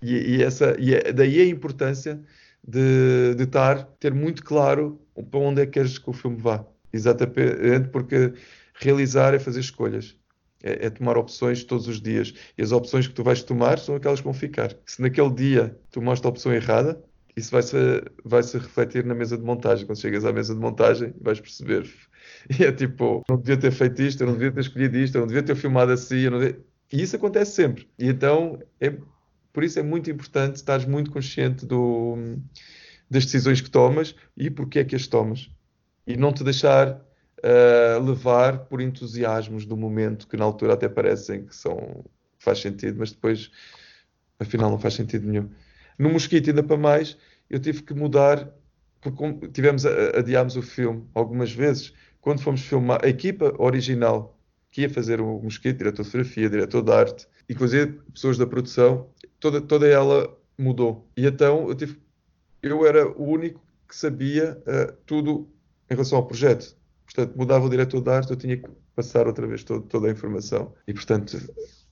E, 0.00 0.36
e 0.36 0.42
essa, 0.42 0.76
e 0.78 0.94
é, 0.94 1.12
daí 1.12 1.40
a 1.40 1.46
importância 1.46 2.20
de, 2.68 3.34
de 3.34 3.44
estar, 3.44 3.84
ter 3.98 4.12
muito 4.12 4.44
claro 4.44 5.00
para 5.30 5.40
onde 5.40 5.62
é 5.62 5.66
que 5.66 5.72
queres 5.72 5.96
que 5.96 6.10
o 6.10 6.12
filme 6.12 6.36
vá. 6.36 6.66
Exatamente 6.92 7.88
porque 7.90 8.34
realizar 8.74 9.32
é 9.32 9.38
fazer 9.38 9.60
escolhas. 9.60 10.16
É, 10.62 10.86
é, 10.86 10.90
tomar 10.90 11.16
opções 11.16 11.64
todos 11.64 11.88
os 11.88 12.00
dias. 12.00 12.34
E 12.58 12.62
as 12.62 12.72
opções 12.72 13.06
que 13.06 13.14
tu 13.14 13.24
vais 13.24 13.42
tomar 13.42 13.78
são 13.78 13.94
aquelas 13.94 14.20
que 14.20 14.24
vão 14.24 14.34
ficar. 14.34 14.76
Se 14.84 15.00
naquele 15.00 15.30
dia 15.30 15.78
tomaste 15.90 16.26
a 16.26 16.30
opção 16.30 16.52
errada, 16.52 17.02
isso 17.36 17.50
vai 17.52 17.62
se, 17.62 17.76
vai 18.24 18.42
se 18.42 18.58
refletir 18.58 19.04
na 19.04 19.14
mesa 19.14 19.38
de 19.38 19.44
montagem. 19.44 19.86
Quando 19.86 20.00
chegas 20.00 20.24
à 20.24 20.32
mesa 20.32 20.54
de 20.54 20.60
montagem, 20.60 21.14
vais 21.20 21.40
perceber. 21.40 21.88
E 22.58 22.62
é 22.62 22.70
tipo, 22.70 23.22
não 23.28 23.38
devia 23.38 23.56
ter 23.56 23.70
feito 23.70 24.02
isto, 24.02 24.22
eu 24.22 24.26
não 24.26 24.34
devia 24.34 24.52
ter 24.52 24.60
escolhido 24.60 24.98
isto, 24.98 25.14
eu 25.14 25.20
não 25.20 25.26
devia 25.26 25.42
ter 25.42 25.56
filmado 25.56 25.92
assim. 25.92 26.30
Devia... 26.30 26.60
E 26.92 27.02
isso 27.02 27.16
acontece 27.16 27.52
sempre. 27.52 27.88
E 27.98 28.06
então, 28.06 28.58
é, 28.80 28.94
por 29.58 29.64
isso 29.64 29.76
é 29.80 29.82
muito 29.82 30.08
importante 30.08 30.54
estar 30.54 30.86
muito 30.86 31.10
consciente 31.10 31.66
do, 31.66 32.14
das 33.10 33.24
decisões 33.24 33.60
que 33.60 33.68
tomas 33.68 34.14
e 34.36 34.48
porque 34.48 34.78
é 34.78 34.84
que 34.84 34.94
as 34.94 35.08
tomas. 35.08 35.50
E 36.06 36.16
não 36.16 36.32
te 36.32 36.44
deixar 36.44 36.92
uh, 36.92 38.00
levar 38.00 38.66
por 38.66 38.80
entusiasmos 38.80 39.66
do 39.66 39.76
momento 39.76 40.28
que 40.28 40.36
na 40.36 40.44
altura 40.44 40.74
até 40.74 40.88
parecem 40.88 41.44
que 41.44 41.56
são 41.56 42.04
faz 42.38 42.60
sentido, 42.60 43.00
mas 43.00 43.10
depois 43.10 43.50
afinal 44.38 44.70
não 44.70 44.78
faz 44.78 44.94
sentido 44.94 45.26
nenhum. 45.26 45.50
No 45.98 46.08
Mosquito, 46.08 46.50
ainda 46.50 46.62
para 46.62 46.76
mais, 46.76 47.18
eu 47.50 47.58
tive 47.58 47.82
que 47.82 47.92
mudar, 47.92 48.48
porque 49.00 49.48
tivemos, 49.48 49.84
adiámos 49.84 50.54
o 50.54 50.62
filme 50.62 51.04
algumas 51.16 51.50
vezes. 51.50 51.92
Quando 52.20 52.40
fomos 52.40 52.60
filmar, 52.60 53.00
a 53.04 53.08
equipa 53.08 53.52
original 53.58 54.37
que 54.70 54.82
ia 54.82 54.90
fazer 54.90 55.20
o 55.20 55.40
Mosquito, 55.40 55.78
diretor 55.78 56.02
de 56.02 56.10
fotografia, 56.10 56.50
diretor 56.50 56.82
de 56.82 56.92
arte, 56.92 57.26
inclusive 57.48 58.00
pessoas 58.12 58.36
da 58.36 58.46
produção, 58.46 59.08
toda, 59.40 59.60
toda 59.60 59.86
ela 59.86 60.36
mudou. 60.58 61.08
E 61.16 61.26
então 61.26 61.68
eu 61.68 61.74
tive, 61.74 62.00
eu 62.62 62.86
era 62.86 63.08
o 63.08 63.24
único 63.24 63.60
que 63.88 63.96
sabia 63.96 64.62
uh, 64.66 64.92
tudo 65.06 65.48
em 65.90 65.94
relação 65.94 66.18
ao 66.18 66.26
projeto. 66.26 66.76
Portanto, 67.04 67.36
mudava 67.36 67.66
o 67.66 67.70
diretor 67.70 68.02
de 68.02 68.10
arte, 68.10 68.30
eu 68.30 68.36
tinha 68.36 68.56
que 68.56 68.68
passar 68.94 69.26
outra 69.26 69.46
vez 69.46 69.64
todo, 69.64 69.86
toda 69.86 70.08
a 70.08 70.10
informação. 70.10 70.74
E, 70.86 70.92
portanto, 70.92 71.38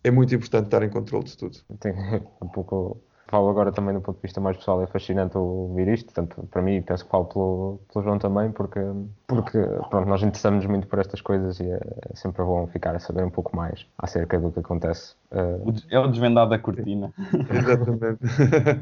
é 0.04 0.11
muito 0.11 0.35
importante 0.35 0.66
estar 0.66 0.83
em 0.83 0.90
controle 0.90 1.25
de 1.25 1.37
tudo. 1.37 1.59
Tem 1.80 1.92
um 2.42 2.49
pouco 2.49 3.02
falo 3.28 3.49
agora 3.49 3.73
também 3.73 3.95
do 3.95 4.00
ponto 4.00 4.16
de 4.16 4.23
vista 4.23 4.40
mais 4.40 4.56
pessoal, 4.56 4.83
é 4.83 4.87
fascinante 4.87 5.37
ouvir 5.37 5.88
isto, 5.88 6.12
tanto 6.12 6.42
para 6.45 6.62
mim, 6.62 6.80
penso 6.83 7.04
que 7.04 7.11
falo 7.11 7.25
pelo, 7.25 7.80
pelo 7.92 8.04
João 8.04 8.18
também, 8.18 8.52
porque, 8.52 8.80
porque 9.26 9.59
pronto, 9.90 10.09
nós 10.09 10.23
interessamos 10.23 10.64
muito 10.66 10.87
por 10.87 10.99
estas 10.99 11.21
coisas 11.21 11.59
e 11.59 11.64
é, 11.64 11.75
é, 11.75 12.16
sempre 12.16 12.42
bom 12.45 12.66
ficar 12.68 12.95
a 12.95 12.99
saber 12.99 13.25
um 13.25 13.30
pouco 13.30 13.56
mais 13.56 13.87
acerca 13.99 14.38
do 14.38 14.52
que 14.52 14.61
acontece. 14.61 15.14
Uh... 15.33 15.75
É 15.90 15.99
o 15.99 16.06
desvendado 16.06 16.50
da 16.50 16.59
cortina. 16.59 17.12
Exatamente. 17.50 18.21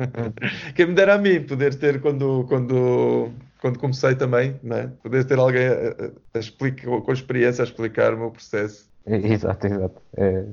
Quem 0.75 0.87
me 0.87 0.95
dera 0.95 1.15
a 1.15 1.19
mim 1.19 1.43
poder 1.43 1.75
ter 1.77 2.01
quando, 2.03 2.45
quando, 2.49 3.31
quando 3.61 3.79
comecei 3.79 4.15
também, 4.15 4.59
né? 4.63 4.91
poder 5.03 5.25
ter 5.25 5.39
alguém 5.39 5.67
a, 5.67 5.73
a, 5.73 6.11
a 6.35 6.39
explicar, 6.39 7.01
com 7.01 7.13
experiência 7.13 7.63
a 7.63 7.67
explicar 7.67 8.13
o 8.13 8.19
meu 8.19 8.31
processo. 8.31 8.89
Exato, 9.07 9.67
exato. 9.67 10.03
É... 10.17 10.45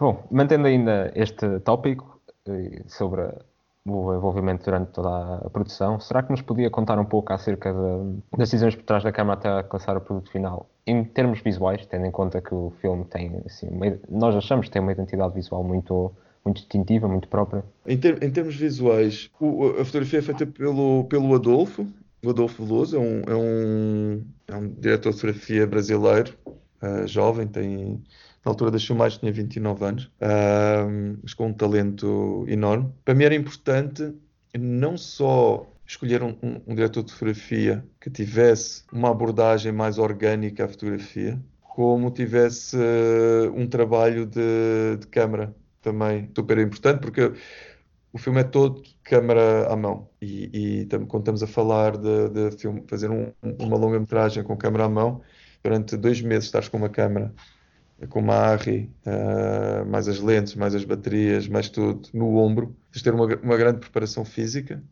Bom, 0.00 0.26
mantendo 0.30 0.66
ainda 0.66 1.12
este 1.14 1.60
tópico, 1.60 2.19
sobre 2.86 3.32
o 3.86 4.14
envolvimento 4.14 4.64
durante 4.64 4.92
toda 4.92 5.36
a 5.36 5.50
produção. 5.50 5.98
Será 5.98 6.22
que 6.22 6.30
nos 6.30 6.42
podia 6.42 6.70
contar 6.70 6.98
um 6.98 7.04
pouco 7.04 7.32
acerca 7.32 7.72
de, 7.72 8.20
das 8.30 8.50
decisões 8.50 8.74
por 8.74 8.84
trás 8.84 9.02
da 9.02 9.10
câmara 9.10 9.38
até 9.38 9.48
alcançar 9.48 9.96
o 9.96 10.00
produto 10.00 10.30
final? 10.30 10.68
Em 10.86 11.02
termos 11.04 11.40
visuais, 11.40 11.86
tendo 11.86 12.06
em 12.06 12.10
conta 12.10 12.40
que 12.40 12.54
o 12.54 12.72
filme 12.80 13.04
tem, 13.06 13.40
assim, 13.46 13.68
uma, 13.68 13.98
nós 14.08 14.36
achamos 14.36 14.66
que 14.66 14.72
tem 14.72 14.82
uma 14.82 14.92
identidade 14.92 15.34
visual 15.34 15.64
muito, 15.64 16.12
muito 16.44 16.58
distintiva, 16.58 17.08
muito 17.08 17.28
própria. 17.28 17.64
Em, 17.86 17.96
ter, 17.96 18.22
em 18.22 18.30
termos 18.30 18.56
visuais, 18.56 19.30
o, 19.40 19.66
a 19.80 19.84
fotografia 19.84 20.18
é 20.18 20.22
feita 20.22 20.46
pelo, 20.46 21.04
pelo 21.04 21.34
Adolfo. 21.34 21.86
O 22.22 22.30
Adolfo 22.30 22.62
Veloso 22.62 22.96
é 22.96 23.00
um, 23.00 23.22
é 23.26 23.34
um, 23.34 24.24
é 24.48 24.56
um 24.56 24.68
diretor 24.68 25.10
de 25.10 25.20
fotografia 25.20 25.66
brasileiro, 25.66 26.34
uh, 26.82 27.06
jovem, 27.06 27.46
tem 27.46 28.02
na 28.44 28.50
altura 28.50 28.70
das 28.70 28.84
filmagens 28.84 29.20
tinha 29.20 29.32
29 29.32 29.84
anos, 29.84 30.10
mas 31.22 31.34
com 31.34 31.48
um 31.48 31.52
talento 31.52 32.44
enorme. 32.48 32.92
Para 33.04 33.14
mim 33.14 33.24
era 33.24 33.34
importante 33.34 34.14
não 34.58 34.96
só 34.96 35.66
escolher 35.86 36.22
um, 36.22 36.36
um, 36.42 36.60
um, 36.68 36.74
diretor 36.74 37.02
de 37.02 37.12
fotografia 37.12 37.84
que 38.00 38.08
tivesse 38.08 38.84
uma 38.92 39.10
abordagem 39.10 39.72
mais 39.72 39.98
orgânica 39.98 40.64
à 40.64 40.68
fotografia, 40.68 41.40
como 41.60 42.10
tivesse 42.10 42.76
uh, 42.76 43.52
um 43.54 43.66
trabalho 43.66 44.24
de, 44.24 44.96
de 45.00 45.06
câmara 45.08 45.54
também 45.82 46.30
super 46.34 46.58
importante, 46.58 47.00
porque 47.00 47.32
o 48.12 48.18
filme 48.18 48.40
é 48.40 48.44
todo 48.44 48.82
câmara 49.02 49.66
à 49.68 49.76
mão. 49.76 50.08
E, 50.20 50.82
e 50.82 50.86
quando 51.06 51.22
estamos 51.22 51.42
a 51.42 51.46
falar 51.46 51.96
de, 51.96 52.28
de 52.28 52.56
filme, 52.56 52.84
fazer 52.86 53.10
um, 53.10 53.32
uma 53.58 53.76
longa-metragem 53.76 54.42
com 54.44 54.56
câmara 54.56 54.84
à 54.84 54.88
mão, 54.88 55.22
durante 55.62 55.96
dois 55.96 56.20
meses 56.20 56.44
estás 56.44 56.68
com 56.68 56.76
uma 56.76 56.88
câmara 56.88 57.32
com 58.08 58.20
uma 58.20 58.34
ARRI, 58.34 58.90
uh, 59.06 59.84
mais 59.86 60.08
as 60.08 60.20
lentes, 60.20 60.54
mais 60.54 60.74
as 60.74 60.84
baterias, 60.84 61.48
mais 61.48 61.68
tudo 61.68 62.08
no 62.14 62.36
ombro. 62.36 62.74
Tens 62.90 63.02
de 63.02 63.04
ter 63.04 63.14
uma, 63.14 63.26
uma 63.26 63.56
grande 63.56 63.80
preparação 63.80 64.24
física, 64.24 64.82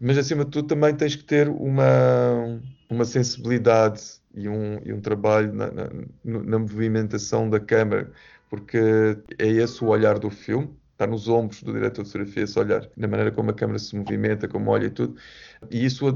mas 0.00 0.16
acima 0.16 0.44
de 0.44 0.50
tudo 0.50 0.68
também 0.68 0.94
tens 0.94 1.16
que 1.16 1.24
ter 1.24 1.48
uma, 1.48 2.60
uma 2.88 3.04
sensibilidade 3.04 4.00
e 4.34 4.48
um, 4.48 4.80
e 4.84 4.92
um 4.92 5.00
trabalho 5.00 5.52
na, 5.52 5.70
na, 5.70 5.88
na 6.24 6.58
movimentação 6.58 7.50
da 7.50 7.60
câmera, 7.60 8.10
porque 8.48 8.78
é 9.38 9.46
esse 9.46 9.84
o 9.84 9.88
olhar 9.88 10.18
do 10.18 10.30
filme, 10.30 10.74
está 10.92 11.06
nos 11.06 11.28
ombros 11.28 11.62
do 11.62 11.72
diretor 11.72 12.02
de 12.04 12.10
fotografia 12.10 12.44
esse 12.44 12.58
olhar, 12.58 12.88
na 12.96 13.08
maneira 13.08 13.32
como 13.32 13.50
a 13.50 13.54
câmera 13.54 13.78
se 13.78 13.96
movimenta, 13.96 14.46
como 14.46 14.70
olha 14.70 14.86
e 14.86 14.90
tudo. 14.90 15.16
E 15.70 15.84
isso 15.84 16.06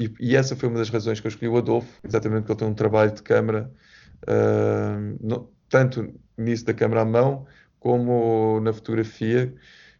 e, 0.00 0.10
e, 0.18 0.34
essa 0.34 0.56
foi 0.56 0.68
uma 0.68 0.78
das 0.78 0.88
razões 0.88 1.20
que 1.20 1.26
eu 1.26 1.28
escolhi 1.28 1.48
o 1.48 1.58
Adolfo, 1.58 2.00
exatamente 2.02 2.42
porque 2.42 2.52
ele 2.52 2.58
tem 2.60 2.68
um 2.68 2.74
trabalho 2.74 3.12
de 3.12 3.22
câmera, 3.22 3.70
no, 5.20 5.50
tanto 5.68 6.12
nisso 6.36 6.64
da 6.64 6.74
câmera 6.74 7.02
à 7.02 7.04
mão, 7.04 7.46
como 7.78 8.60
na 8.60 8.72
fotografia, 8.72 9.54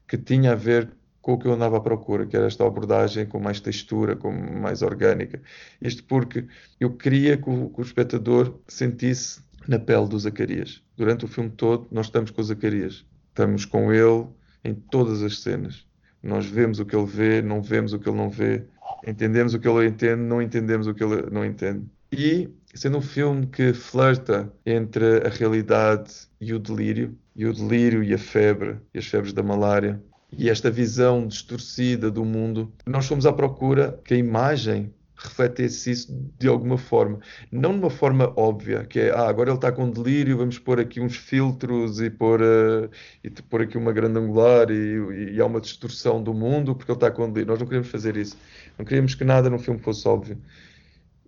que 0.06 0.18
tinha 0.18 0.52
a 0.52 0.56
ver 0.56 0.90
com 1.22 1.34
o 1.34 1.38
que 1.38 1.46
eu 1.46 1.52
andava 1.52 1.76
à 1.76 1.80
procura, 1.80 2.26
que 2.26 2.36
era 2.36 2.46
esta 2.46 2.66
abordagem 2.66 3.26
com 3.26 3.38
mais 3.38 3.60
textura, 3.60 4.16
com 4.16 4.32
mais 4.32 4.82
orgânica. 4.82 5.40
Isto 5.80 6.04
porque 6.04 6.46
eu 6.78 6.96
queria 6.96 7.36
que 7.36 7.48
o, 7.48 7.70
que 7.70 7.80
o 7.80 7.82
espectador 7.82 8.58
sentisse 8.66 9.42
na 9.68 9.78
pele 9.78 10.08
do 10.08 10.18
Zacarias. 10.18 10.82
Durante 10.96 11.24
o 11.24 11.28
filme 11.28 11.50
todo, 11.50 11.86
nós 11.90 12.06
estamos 12.06 12.30
com 12.30 12.40
o 12.40 12.44
Zacarias. 12.44 13.04
Estamos 13.28 13.64
com 13.64 13.92
ele 13.92 14.26
em 14.64 14.74
todas 14.74 15.22
as 15.22 15.40
cenas. 15.40 15.86
Nós 16.22 16.46
vemos 16.46 16.80
o 16.80 16.84
que 16.84 16.96
ele 16.96 17.06
vê, 17.06 17.42
não 17.42 17.62
vemos 17.62 17.92
o 17.92 17.98
que 17.98 18.08
ele 18.08 18.18
não 18.18 18.28
vê, 18.28 18.64
entendemos 19.06 19.54
o 19.54 19.58
que 19.58 19.68
ele 19.68 19.86
entende, 19.86 20.20
não 20.22 20.42
entendemos 20.42 20.86
o 20.86 20.94
que 20.94 21.02
ele 21.02 21.30
não 21.30 21.44
entende. 21.44 21.86
E 22.12 22.50
sendo 22.74 22.98
um 22.98 23.02
filme 23.02 23.46
que 23.46 23.72
flerta 23.72 24.52
entre 24.64 25.26
a 25.26 25.28
realidade 25.28 26.12
e 26.40 26.52
o 26.54 26.58
delírio, 26.58 27.16
e 27.34 27.46
o 27.46 27.52
delírio 27.52 28.02
e 28.02 28.14
a 28.14 28.18
febre, 28.18 28.76
e 28.94 28.98
as 28.98 29.06
febres 29.06 29.32
da 29.32 29.42
malária, 29.42 30.00
e 30.36 30.48
esta 30.48 30.70
visão 30.70 31.26
distorcida 31.26 32.10
do 32.10 32.24
mundo, 32.24 32.72
nós 32.86 33.06
fomos 33.06 33.26
à 33.26 33.32
procura 33.32 34.00
que 34.04 34.14
a 34.14 34.16
imagem 34.16 34.92
refletisse 35.16 35.90
isso 35.90 36.32
de 36.38 36.48
alguma 36.48 36.78
forma. 36.78 37.18
Não 37.52 37.72
de 37.72 37.80
uma 37.80 37.90
forma 37.90 38.32
óbvia, 38.36 38.84
que 38.84 39.00
é, 39.00 39.10
ah, 39.10 39.28
agora 39.28 39.50
ele 39.50 39.56
está 39.56 39.70
com 39.70 39.90
delírio, 39.90 40.38
vamos 40.38 40.58
pôr 40.58 40.80
aqui 40.80 41.00
uns 41.00 41.16
filtros 41.16 42.00
e 42.00 42.08
pôr, 42.08 42.40
uh, 42.40 42.90
e 43.22 43.30
pôr 43.30 43.62
aqui 43.62 43.76
uma 43.76 43.92
grande 43.92 44.18
angular 44.18 44.70
e, 44.70 45.34
e 45.34 45.40
há 45.40 45.44
uma 45.44 45.60
distorção 45.60 46.22
do 46.22 46.32
mundo 46.32 46.74
porque 46.74 46.90
ele 46.90 46.96
está 46.96 47.10
com 47.10 47.26
delírio. 47.30 47.48
Nós 47.48 47.58
não 47.58 47.66
queríamos 47.66 47.90
fazer 47.90 48.16
isso. 48.16 48.36
Não 48.78 48.84
queríamos 48.84 49.14
que 49.14 49.24
nada 49.24 49.50
no 49.50 49.58
filme 49.58 49.80
fosse 49.80 50.08
óbvio. 50.08 50.38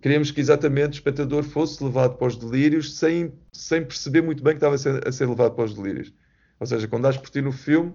Queríamos 0.03 0.31
que 0.31 0.41
exatamente 0.41 0.89
o 0.89 0.95
espectador 0.95 1.43
fosse 1.43 1.81
levado 1.81 2.17
para 2.17 2.27
os 2.27 2.35
delírios 2.35 2.97
sem, 2.97 3.31
sem 3.53 3.85
perceber 3.85 4.21
muito 4.21 4.43
bem 4.43 4.51
que 4.51 4.57
estava 4.57 4.75
a 4.75 4.77
ser, 4.77 5.07
a 5.07 5.11
ser 5.13 5.29
levado 5.29 5.55
para 5.55 5.63
os 5.63 5.73
delírios. 5.73 6.13
Ou 6.59 6.67
seja, 6.67 6.89
quando 6.89 7.03
dás 7.03 7.15
por 7.15 7.29
ti 7.29 7.41
no 7.41 7.53
filme, 7.53 7.93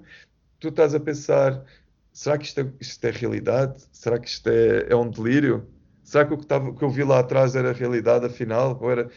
tu 0.59 0.69
estás 0.69 0.95
a 0.95 1.01
pensar: 1.01 1.63
será 2.11 2.39
que 2.39 2.47
isto 2.47 2.63
é, 2.63 2.73
isto 2.81 3.05
é 3.05 3.11
realidade? 3.11 3.85
Será 3.93 4.19
que 4.19 4.27
isto 4.27 4.49
é, 4.49 4.87
é 4.89 4.97
um 4.97 5.11
delírio? 5.11 5.69
Será 6.03 6.25
que 6.25 6.33
o 6.33 6.39
que, 6.39 6.45
estava, 6.45 6.75
que 6.75 6.83
eu 6.83 6.89
vi 6.89 7.05
lá 7.05 7.19
atrás 7.19 7.55
era 7.55 7.75
realidade, 7.75 8.25
afinal? 8.25 8.79
Ou 8.81 8.91
era... 8.91 9.11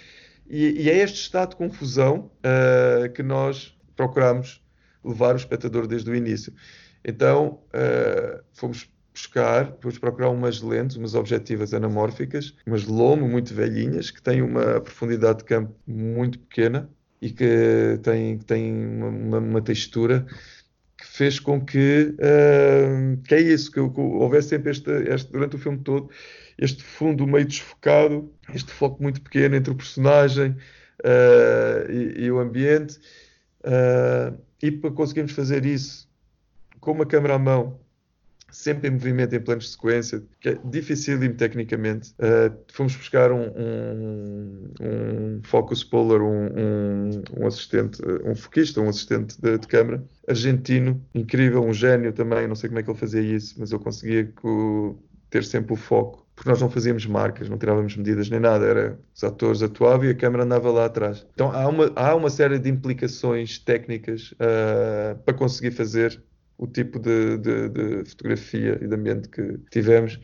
E, 0.45 0.81
e 0.81 0.89
é 0.89 0.98
este 0.98 1.21
estado 1.21 1.51
de 1.51 1.55
confusão 1.55 2.29
uh, 2.43 3.10
que 3.13 3.24
nós 3.24 3.74
procuramos 3.95 4.62
levar 5.01 5.36
o 5.36 5.38
espectador 5.38 5.88
desde 5.88 6.12
o 6.12 6.13
início. 6.15 6.53
Então, 7.05 7.62
uh, 7.67 8.43
fomos 8.51 8.90
buscar, 9.13 9.75
fomos 9.81 9.97
procurar 9.97 10.29
umas 10.29 10.61
lentes, 10.61 10.95
umas 10.95 11.15
objetivas 11.15 11.73
anamórficas, 11.73 12.55
umas 12.65 12.85
lomo 12.85 13.27
muito 13.27 13.53
velhinhas, 13.53 14.11
que 14.11 14.21
têm 14.21 14.41
uma 14.41 14.79
profundidade 14.79 15.39
de 15.39 15.45
campo 15.45 15.75
muito 15.85 16.39
pequena 16.39 16.89
e 17.21 17.29
que 17.29 17.99
têm, 18.01 18.37
têm 18.39 18.73
uma, 18.73 19.39
uma 19.39 19.61
textura 19.61 20.25
que 20.97 21.07
fez 21.07 21.39
com 21.39 21.59
que, 21.63 22.15
uh, 22.15 23.21
que 23.23 23.35
é 23.35 23.41
isso, 23.41 23.71
que, 23.71 23.89
que 23.89 23.99
houvesse 23.99 24.49
sempre 24.49 24.71
este, 24.71 24.91
este, 24.91 25.31
durante 25.31 25.55
o 25.55 25.59
filme 25.59 25.79
todo, 25.79 26.09
este 26.57 26.83
fundo 26.83 27.25
meio 27.25 27.45
desfocado, 27.45 28.31
este 28.53 28.71
foco 28.71 29.01
muito 29.01 29.19
pequeno 29.21 29.55
entre 29.55 29.71
o 29.71 29.75
personagem 29.75 30.51
uh, 31.03 31.91
e, 31.91 32.25
e, 32.25 32.31
o 32.31 32.39
ambiente. 32.39 32.99
Uh, 33.63 34.39
e 34.61 34.71
para 34.71 34.91
conseguirmos 34.91 35.31
fazer 35.31 35.65
isso 35.65 36.07
com 36.79 36.91
uma 36.91 37.05
câmera 37.05 37.35
à 37.35 37.39
mão, 37.39 37.79
sempre 38.51 38.87
em 38.90 38.92
movimento, 38.92 39.35
em 39.35 39.40
planos 39.40 39.66
de 39.66 39.72
sequência, 39.72 40.24
que 40.40 40.50
é 40.50 40.57
dificílimo 40.66 41.33
tecnicamente. 41.35 42.11
Uh, 42.11 42.55
fomos 42.72 42.96
buscar 42.96 43.31
um, 43.31 43.48
um, 43.48 44.72
um 44.81 45.42
focus 45.44 45.83
puller, 45.83 46.22
um, 46.22 46.48
um, 47.40 47.48
assistente, 47.48 48.01
um 48.25 48.35
foquista, 48.35 48.81
um 48.81 48.90
assistente 48.90 49.40
de, 49.42 49.57
de 49.57 49.68
câmara, 49.68 50.03
argentino, 50.27 51.01
incrível, 51.16 51.64
um 51.64 51.74
gênio 51.74 52.14
também, 52.14 52.48
não 52.48 52.55
sei 52.55 52.70
como 52.70 52.79
é 52.79 52.83
que 52.83 52.90
ele 52.90 53.00
fazia 53.00 53.22
isso, 53.22 53.55
mas 53.57 53.72
eu 53.72 53.79
conseguia 53.79 54.31
ter 55.29 55.44
sempre 55.44 55.74
o 55.74 55.75
foco. 55.75 56.22
Porque 56.35 56.50
nós 56.50 56.61
não 56.61 56.70
fazíamos 56.70 57.05
marcas, 57.05 57.50
não 57.50 57.57
tirávamos 57.57 57.96
medidas 57.96 58.29
nem 58.29 58.40
nada, 58.40 58.66
era 58.66 59.00
os 59.14 59.24
atores 59.24 59.61
atuavam 59.61 60.05
e 60.05 60.09
a 60.09 60.16
câmera 60.16 60.44
andava 60.44 60.72
lá 60.72 60.85
atrás. 60.85 61.25
Então 61.33 61.51
há 61.51 61.68
uma, 61.68 61.92
há 61.96 62.16
uma 62.16 62.29
série 62.29 62.57
de 62.57 62.70
implicações 62.70 63.59
técnicas 63.59 64.31
uh, 64.33 65.18
para 65.24 65.33
conseguir 65.33 65.72
fazer 65.72 66.20
o 66.61 66.67
tipo 66.67 67.00
de, 67.00 67.39
de, 67.39 67.69
de 67.69 68.09
fotografia 68.09 68.77
e 68.79 68.87
de 68.87 68.95
ambiente 68.95 69.27
que 69.27 69.57
tivemos 69.71 70.21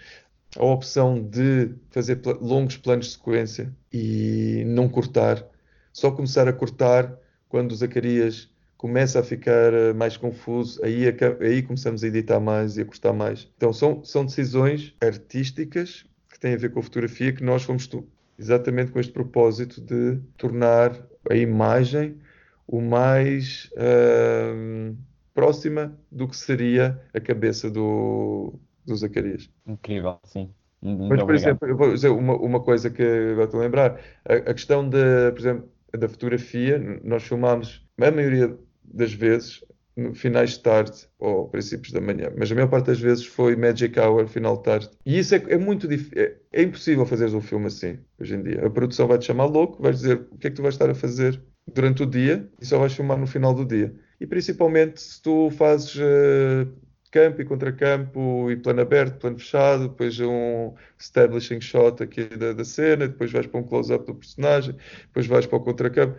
a 0.56 0.64
opção 0.64 1.20
de 1.20 1.72
fazer 1.90 2.22
longos 2.40 2.78
planos 2.78 3.08
de 3.08 3.12
sequência 3.14 3.74
e 3.92 4.64
não 4.68 4.88
cortar, 4.88 5.44
só 5.92 6.12
começar 6.12 6.48
a 6.48 6.54
cortar 6.54 7.12
quando 7.50 7.72
o 7.72 7.76
Zacarias 7.76 8.50
começa 8.78 9.20
a 9.20 9.24
ficar 9.24 9.74
eh, 9.74 9.94
mais 9.94 10.16
confuso, 10.16 10.80
aí, 10.86 11.06
aí 11.42 11.64
começamos 11.64 12.04
a 12.04 12.08
editar 12.08 12.40
mais 12.40 12.78
e 12.78 12.82
a 12.82 12.86
cortar 12.86 13.14
mais. 13.14 13.50
Então 13.58 13.74
são, 13.74 14.04
são 14.04 14.24
decisões 14.24 14.94
artísticas 15.02 16.06
que 16.32 16.40
têm 16.40 16.54
a 16.54 16.58
ver 16.58 16.70
com 16.70 16.80
a 16.80 16.84
fotografia 16.84 17.34
que 17.34 17.44
nós 17.44 17.64
fomos 17.64 17.90
exatamente 18.38 18.92
com 18.92 19.00
este 19.00 19.12
propósito 19.12 19.82
de 19.82 20.20
tornar 20.38 20.96
a 21.32 21.36
imagem 21.36 22.20
o 22.68 22.80
mais 22.80 23.72
uh, 23.74 24.96
próxima 25.38 25.96
do 26.12 26.28
que 26.28 26.36
seria 26.36 27.00
a 27.14 27.20
cabeça 27.20 27.70
do, 27.70 28.56
do 28.84 28.96
Zacarias. 28.96 29.48
Incrível, 29.68 30.20
sim. 30.24 30.50
Muito 30.82 31.02
Mas, 31.02 31.20
por 31.20 31.24
obrigado. 31.26 31.50
exemplo, 31.50 31.68
eu 31.68 31.78
vou 31.78 31.94
dizer 31.94 32.10
uma, 32.10 32.36
uma 32.36 32.60
coisa 32.60 32.90
que 32.90 33.04
agora 33.04 33.44
estou 33.44 33.60
a 33.60 33.64
lembrar. 33.64 34.02
A, 34.26 34.34
a, 34.34 34.54
questão 34.56 34.90
da, 34.90 35.32
por 35.32 35.40
exemplo, 35.40 35.70
da 35.96 36.10
fotografia, 36.10 36.80
nós 37.04 37.22
filmámos, 37.22 37.86
a 38.02 38.10
maioria 38.10 38.58
das 38.84 39.14
vezes, 39.14 39.64
no 39.96 40.16
finais 40.16 40.52
de 40.52 40.60
tarde 40.62 41.08
ou 41.20 41.48
princípios 41.48 41.92
da 41.92 42.02
manhã, 42.02 42.32
mas 42.36 42.52
a 42.52 42.56
maior 42.56 42.70
parte 42.70 42.88
das 42.88 43.00
vezes 43.00 43.24
foi 43.24 43.56
Magic 43.56 44.00
Hour, 44.00 44.28
final 44.28 44.58
de 44.58 44.64
tarde. 44.64 44.90
E 45.06 45.20
isso 45.20 45.36
é, 45.36 45.44
é 45.50 45.58
muito 45.58 45.88
difícil, 45.88 46.18
é, 46.20 46.36
é, 46.52 46.64
impossível 46.64 47.06
fazer 47.06 47.28
um 47.28 47.42
filme 47.42 47.68
assim, 47.68 48.00
hoje 48.20 48.34
em 48.34 48.42
dia. 48.42 48.66
A 48.66 48.72
produção 48.72 49.08
vai 49.08 49.20
te 49.20 49.26
chamar 49.26 49.46
louco, 49.46 49.84
vai 49.84 49.92
dizer 49.92 50.28
o 50.32 50.38
que 50.40 50.48
é 50.48 50.50
que 50.50 50.56
tu 50.56 50.64
vais 50.64 50.74
estar 50.74 50.90
a 50.90 50.96
fazer 50.96 51.40
durante 51.72 52.02
o 52.02 52.08
dia 52.08 52.50
e 52.60 52.66
só 52.66 52.80
vais 52.80 52.94
filmar 52.94 53.20
no 53.20 53.28
final 53.28 53.54
do 53.54 53.64
dia 53.64 53.94
e 54.20 54.28
principalmente 54.28 55.02
se 55.02 55.22
tu 55.22 55.50
fazes 55.52 55.96
uh, 55.96 56.72
campo 57.12 57.42
e 57.42 57.46
contracampo 57.46 58.52
e 58.52 58.58
plano 58.58 58.82
aberto, 58.82 59.20
plano 59.20 59.38
fechado, 59.40 59.90
depois 59.90 60.20
um 60.20 60.74
establishing 60.98 61.62
shot 61.62 62.04
aqui 62.04 62.26
da, 62.26 62.54
da 62.54 62.66
cena, 62.66 63.08
depois 63.08 63.32
vais 63.32 63.48
para 63.48 63.60
um 63.60 63.64
close-up 63.64 64.06
do 64.06 64.16
personagem, 64.16 64.76
depois 65.08 65.28
vais 65.28 65.46
para 65.46 65.58
o 65.58 65.62
contracampo. 65.62 66.18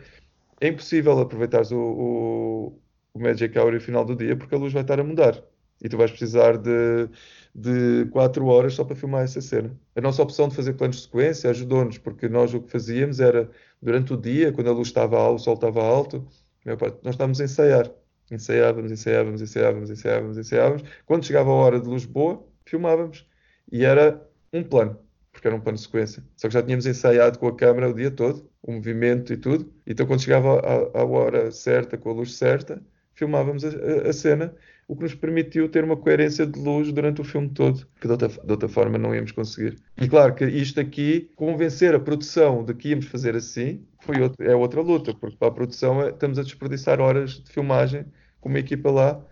É 0.60 0.68
impossível 0.68 1.18
aproveitares 1.20 1.70
o, 1.72 1.78
o, 1.78 2.82
o 3.14 3.20
Magic 3.20 3.56
Hour 3.58 3.72
no 3.72 3.80
final 3.80 4.04
do 4.04 4.16
dia 4.16 4.36
porque 4.36 4.54
a 4.54 4.58
luz 4.58 4.72
vai 4.72 4.82
estar 4.82 4.98
a 5.00 5.04
mudar 5.04 5.42
e 5.82 5.88
tu 5.88 5.96
vais 5.96 6.10
precisar 6.10 6.56
de, 6.58 7.08
de 7.54 8.06
4 8.10 8.44
horas 8.46 8.74
só 8.74 8.84
para 8.84 8.96
filmar 8.96 9.22
essa 9.24 9.40
cena. 9.40 9.78
A 9.94 10.00
nossa 10.00 10.22
opção 10.22 10.48
de 10.48 10.56
fazer 10.56 10.74
planos 10.74 10.96
de 10.96 11.02
sequência 11.02 11.50
ajudou-nos, 11.50 11.98
porque 11.98 12.28
nós 12.28 12.52
o 12.54 12.60
que 12.60 12.70
fazíamos 12.70 13.20
era, 13.20 13.50
durante 13.80 14.12
o 14.12 14.16
dia, 14.16 14.52
quando 14.52 14.68
a 14.68 14.72
luz 14.72 14.88
estava 14.88 15.18
alta, 15.18 15.34
o 15.34 15.38
sol 15.38 15.54
estava 15.54 15.82
alto, 15.82 16.26
nós 17.02 17.14
estávamos 17.14 17.40
a 17.40 17.44
ensaiar. 17.44 17.90
Ensaiávamos, 18.30 18.92
ensaiávamos, 18.92 19.40
ensaiávamos, 19.40 19.90
ensaiávamos, 19.90 20.38
ensaiávamos. 20.38 20.84
Quando 21.06 21.24
chegava 21.24 21.50
a 21.50 21.54
hora 21.54 21.80
de 21.80 21.88
luz 21.88 22.04
boa, 22.04 22.46
filmávamos. 22.66 23.26
E 23.72 23.84
era 23.84 24.22
um 24.52 24.62
plano, 24.62 24.98
porque 25.32 25.46
era 25.46 25.56
um 25.56 25.60
plano 25.60 25.76
de 25.76 25.84
sequência. 25.84 26.22
Só 26.36 26.48
que 26.48 26.54
já 26.54 26.62
tínhamos 26.62 26.86
ensaiado 26.86 27.38
com 27.38 27.48
a 27.48 27.56
câmera 27.56 27.88
o 27.88 27.94
dia 27.94 28.10
todo, 28.10 28.50
o 28.62 28.72
movimento 28.72 29.32
e 29.32 29.36
tudo. 29.36 29.72
Então, 29.86 30.06
quando 30.06 30.20
chegava 30.22 30.60
à, 30.94 31.04
hora 31.04 31.50
certa, 31.50 31.96
com 31.96 32.10
a 32.10 32.12
luz 32.12 32.34
certa, 32.34 32.82
filmávamos 33.14 33.64
a, 33.64 33.68
a, 33.68 34.10
a 34.10 34.12
cena 34.12 34.54
o 34.88 34.96
que 34.96 35.02
nos 35.02 35.14
permitiu 35.14 35.68
ter 35.68 35.84
uma 35.84 35.98
coerência 35.98 36.46
de 36.46 36.58
luz 36.58 36.90
durante 36.90 37.20
o 37.20 37.24
filme 37.24 37.50
todo, 37.50 37.86
que 38.00 38.06
de 38.06 38.10
outra, 38.10 38.28
de 38.28 38.50
outra 38.50 38.68
forma 38.70 38.96
não 38.96 39.14
íamos 39.14 39.32
conseguir. 39.32 39.76
E 40.00 40.08
claro 40.08 40.34
que 40.34 40.46
isto 40.46 40.80
aqui, 40.80 41.30
convencer 41.36 41.94
a 41.94 42.00
produção 42.00 42.64
de 42.64 42.72
que 42.72 42.88
íamos 42.88 43.04
fazer 43.04 43.36
assim, 43.36 43.84
foi 44.00 44.22
outro, 44.22 44.42
é 44.42 44.56
outra 44.56 44.80
luta, 44.80 45.12
porque 45.12 45.36
para 45.36 45.48
a 45.48 45.50
produção 45.50 46.00
é, 46.00 46.08
estamos 46.08 46.38
a 46.38 46.42
desperdiçar 46.42 47.00
horas 47.00 47.42
de 47.42 47.52
filmagem 47.52 48.06
com 48.40 48.48
uma 48.48 48.58
equipa 48.58 48.90
lá. 48.90 49.22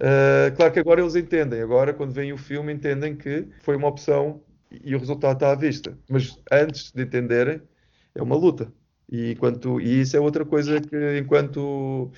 Uh, 0.00 0.56
claro 0.56 0.72
que 0.72 0.80
agora 0.80 1.02
eles 1.02 1.14
entendem, 1.14 1.60
agora 1.60 1.92
quando 1.92 2.12
veem 2.12 2.32
o 2.32 2.38
filme 2.38 2.72
entendem 2.72 3.14
que 3.14 3.46
foi 3.60 3.76
uma 3.76 3.88
opção 3.88 4.40
e 4.82 4.94
o 4.94 4.98
resultado 4.98 5.34
está 5.34 5.52
à 5.52 5.54
vista. 5.54 5.96
Mas 6.08 6.38
antes 6.50 6.90
de 6.90 7.02
entenderem, 7.02 7.60
é 8.14 8.22
uma 8.22 8.34
luta. 8.34 8.72
E, 9.10 9.32
enquanto, 9.32 9.78
e 9.78 10.00
isso 10.00 10.16
é 10.16 10.20
outra 10.20 10.44
coisa 10.46 10.80
que, 10.80 11.18
enquanto 11.18 12.10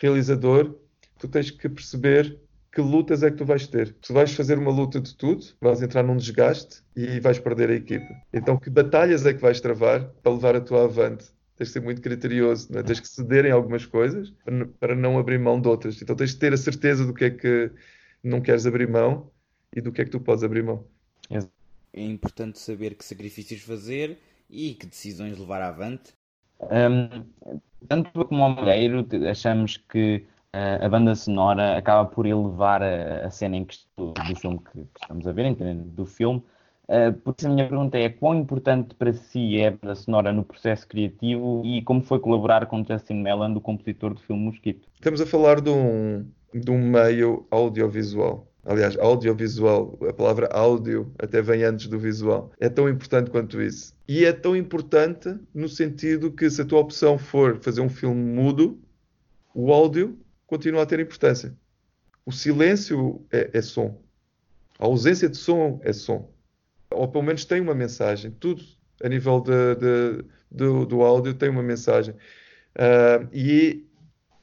realizador, 0.00 0.74
tu 1.22 1.28
tens 1.28 1.52
que 1.52 1.68
perceber 1.68 2.36
que 2.72 2.80
lutas 2.80 3.22
é 3.22 3.30
que 3.30 3.36
tu 3.36 3.44
vais 3.44 3.68
ter. 3.68 3.94
Se 4.02 4.12
vais 4.12 4.34
fazer 4.34 4.58
uma 4.58 4.72
luta 4.72 5.00
de 5.00 5.14
tudo, 5.14 5.46
vais 5.60 5.80
entrar 5.80 6.02
num 6.02 6.16
desgaste 6.16 6.82
e 6.96 7.20
vais 7.20 7.38
perder 7.38 7.70
a 7.70 7.74
equipa. 7.74 8.12
Então, 8.32 8.58
que 8.58 8.68
batalhas 8.68 9.24
é 9.24 9.32
que 9.32 9.40
vais 9.40 9.60
travar 9.60 10.04
para 10.20 10.32
levar 10.32 10.56
a 10.56 10.60
tua 10.60 10.84
avante? 10.84 11.26
Tens 11.56 11.68
de 11.68 11.74
ser 11.74 11.80
muito 11.80 12.02
criterioso, 12.02 12.76
é? 12.76 12.82
tens 12.82 12.98
que 12.98 13.08
ceder 13.08 13.44
em 13.44 13.52
algumas 13.52 13.86
coisas 13.86 14.34
para 14.80 14.96
não 14.96 15.16
abrir 15.16 15.38
mão 15.38 15.60
de 15.60 15.68
outras. 15.68 16.02
Então, 16.02 16.16
tens 16.16 16.30
de 16.30 16.38
ter 16.38 16.52
a 16.52 16.56
certeza 16.56 17.06
do 17.06 17.14
que 17.14 17.26
é 17.26 17.30
que 17.30 17.70
não 18.24 18.40
queres 18.40 18.66
abrir 18.66 18.88
mão 18.88 19.30
e 19.76 19.80
do 19.80 19.92
que 19.92 20.00
é 20.00 20.04
que 20.04 20.10
tu 20.10 20.18
podes 20.18 20.42
abrir 20.42 20.64
mão. 20.64 20.84
É 21.30 22.02
importante 22.02 22.58
saber 22.58 22.96
que 22.96 23.04
sacrifícios 23.04 23.60
fazer 23.60 24.18
e 24.50 24.74
que 24.74 24.86
decisões 24.86 25.38
levar 25.38 25.62
avante. 25.62 26.14
Um, 26.62 27.24
tanto 27.86 28.24
como 28.24 28.42
ao 28.42 28.50
Malheiro, 28.50 29.06
achamos 29.30 29.76
que 29.76 30.24
a 30.54 30.88
banda 30.88 31.14
sonora 31.14 31.78
acaba 31.78 32.08
por 32.08 32.26
elevar 32.26 32.82
a, 32.82 33.26
a 33.26 33.30
cena 33.30 33.56
em 33.56 33.64
que, 33.64 33.78
do, 33.96 34.12
filme 34.36 34.58
que, 34.58 34.80
que, 34.80 35.00
estamos 35.00 35.26
a 35.26 35.32
ver, 35.32 35.46
entendendo, 35.46 35.84
do 35.84 36.04
filme. 36.04 36.42
Uh, 36.88 37.12
por 37.20 37.34
isso 37.38 37.46
a 37.46 37.50
minha 37.50 37.66
pergunta 37.66 37.96
é 37.96 38.08
quão 38.10 38.34
importante 38.34 38.94
para 38.94 39.12
si 39.14 39.56
é 39.58 39.68
a 39.68 39.70
banda 39.70 39.94
sonora 39.94 40.32
no 40.32 40.44
processo 40.44 40.86
criativo 40.86 41.62
e 41.64 41.80
como 41.82 42.02
foi 42.02 42.18
colaborar 42.18 42.66
com 42.66 42.84
Justin 42.84 43.22
Melland, 43.22 43.56
o 43.56 43.60
compositor 43.60 44.12
do 44.12 44.20
filme 44.20 44.42
Mosquito? 44.42 44.86
Estamos 44.94 45.20
a 45.20 45.26
falar 45.26 45.60
de 45.60 45.70
um, 45.70 46.26
de 46.52 46.70
um 46.70 46.78
meio 46.78 47.46
audiovisual. 47.50 48.46
Aliás, 48.64 48.96
audiovisual, 48.98 49.98
a 50.08 50.12
palavra 50.12 50.48
áudio 50.52 51.12
até 51.18 51.40
vem 51.40 51.64
antes 51.64 51.88
do 51.88 51.98
visual. 51.98 52.52
É 52.60 52.68
tão 52.68 52.88
importante 52.88 53.30
quanto 53.30 53.60
isso. 53.60 53.94
E 54.06 54.24
é 54.24 54.32
tão 54.32 54.54
importante 54.54 55.34
no 55.54 55.68
sentido 55.68 56.30
que 56.30 56.48
se 56.50 56.62
a 56.62 56.64
tua 56.64 56.78
opção 56.78 57.16
for 57.16 57.58
fazer 57.60 57.80
um 57.80 57.88
filme 57.88 58.22
mudo, 58.22 58.78
o 59.54 59.72
áudio 59.72 60.16
continua 60.52 60.82
a 60.82 60.86
ter 60.86 61.00
importância. 61.00 61.56
O 62.26 62.30
silêncio 62.30 63.24
é, 63.32 63.48
é 63.54 63.62
som. 63.62 63.98
A 64.78 64.84
ausência 64.84 65.26
de 65.26 65.38
som 65.38 65.80
é 65.82 65.94
som. 65.94 66.30
Ou 66.90 67.08
pelo 67.08 67.24
menos 67.24 67.46
tem 67.46 67.58
uma 67.58 67.74
mensagem. 67.74 68.32
Tudo 68.32 68.62
a 69.02 69.08
nível 69.08 69.40
de, 69.40 69.74
de, 69.76 70.24
do, 70.50 70.84
do 70.84 71.00
áudio 71.00 71.32
tem 71.32 71.48
uma 71.48 71.62
mensagem. 71.62 72.14
Uh, 72.76 73.26
e, 73.32 73.86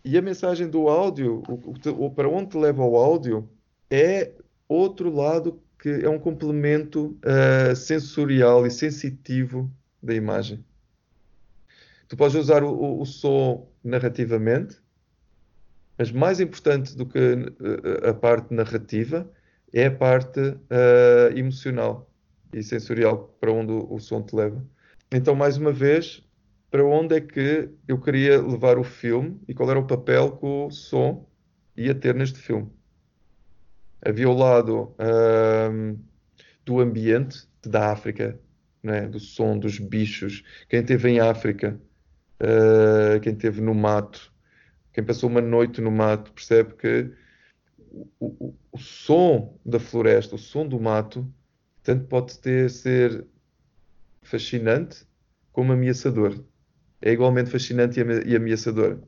e 0.03 0.17
a 0.17 0.21
mensagem 0.21 0.67
do 0.67 0.89
áudio, 0.89 1.43
o, 1.47 2.05
o, 2.05 2.09
para 2.09 2.27
onde 2.27 2.57
leva 2.57 2.83
o 2.83 2.97
áudio, 2.97 3.47
é 3.87 4.31
outro 4.67 5.13
lado 5.13 5.61
que 5.77 5.89
é 5.89 6.09
um 6.09 6.17
complemento 6.17 7.15
uh, 7.23 7.75
sensorial 7.75 8.65
e 8.65 8.71
sensitivo 8.71 9.71
da 10.01 10.15
imagem. 10.15 10.65
Tu 12.07 12.17
podes 12.17 12.35
usar 12.35 12.63
o, 12.63 12.71
o, 12.71 13.01
o 13.01 13.05
som 13.05 13.69
narrativamente, 13.83 14.75
mas 15.99 16.13
mais 16.13 16.39
importante 16.39 16.95
do 16.95 17.05
que 17.05 17.19
eh, 17.19 18.09
a 18.09 18.13
parte 18.13 18.53
narrativa 18.53 19.29
é 19.73 19.87
a 19.87 19.91
parte 19.91 20.39
uh, 20.39 21.37
emocional 21.37 22.09
e 22.53 22.63
sensorial 22.63 23.35
para 23.37 23.51
onde 23.51 23.73
o, 23.73 23.93
o 23.93 23.99
som 23.99 24.23
te 24.23 24.33
leva. 24.33 24.65
Então, 25.11 25.35
mais 25.35 25.57
uma 25.57 25.73
vez, 25.73 26.23
para 26.71 26.85
onde 26.85 27.17
é 27.17 27.21
que 27.21 27.69
eu 27.85 27.99
queria 27.99 28.41
levar 28.41 28.79
o 28.79 28.83
filme 28.83 29.41
e 29.45 29.53
qual 29.53 29.69
era 29.69 29.77
o 29.77 29.85
papel 29.85 30.37
que 30.37 30.45
o 30.45 30.71
som 30.71 31.27
ia 31.75 31.93
ter 31.93 32.15
neste 32.15 32.39
filme? 32.39 32.71
Havia 34.01 34.29
o 34.29 34.33
lado 34.33 34.95
uh, 34.95 35.99
do 36.65 36.79
ambiente 36.79 37.45
da 37.61 37.91
África, 37.91 38.39
né? 38.81 39.05
do 39.05 39.19
som 39.19 39.59
dos 39.59 39.77
bichos. 39.77 40.45
Quem 40.69 40.79
esteve 40.79 41.09
em 41.09 41.19
África, 41.19 41.77
uh, 42.39 43.19
quem 43.19 43.33
esteve 43.33 43.59
no 43.59 43.75
mato, 43.75 44.31
quem 44.99 45.05
passou 45.05 45.29
uma 45.29 45.39
noite 45.39 45.79
no 45.79 45.89
mato 45.89 46.33
percebe 46.33 46.73
que 46.73 47.09
o, 47.89 48.09
o, 48.19 48.55
o 48.69 48.77
som 48.77 49.57
da 49.65 49.79
floresta, 49.79 50.35
o 50.35 50.37
som 50.37 50.67
do 50.67 50.77
mato, 50.77 51.25
tanto 51.81 52.05
pode 52.07 52.37
ter, 52.39 52.69
ser 52.69 53.25
fascinante 54.21 55.05
como 55.53 55.71
ameaçador. 55.71 56.43
É 57.01 57.13
igualmente 57.13 57.49
fascinante 57.49 57.97
e 58.25 58.35
ameaçador. 58.35 58.99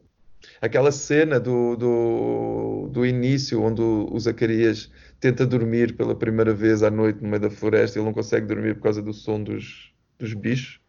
Aquela 0.62 0.94
cena 0.94 1.42
do, 1.42 1.76
do, 1.76 2.90
do 2.90 3.06
início, 3.06 3.62
onde 3.62 3.82
o, 3.82 4.18
Zacarias 4.18 4.90
tenta 5.20 5.46
dormir 5.46 5.98
pela 5.98 6.16
primeira 6.16 6.54
vez 6.54 6.84
à 6.84 6.90
noite 6.90 7.22
no 7.22 7.28
meio 7.28 7.42
da 7.42 7.50
floresta, 7.50 8.00
ele 8.00 8.06
não 8.06 8.14
consegue 8.14 8.48
dormir 8.48 8.76
por 8.76 8.84
causa 8.84 9.02
do 9.02 9.14
som 9.14 9.44
dos, 9.44 9.94
dos 10.18 10.34
bichos. 10.34 10.80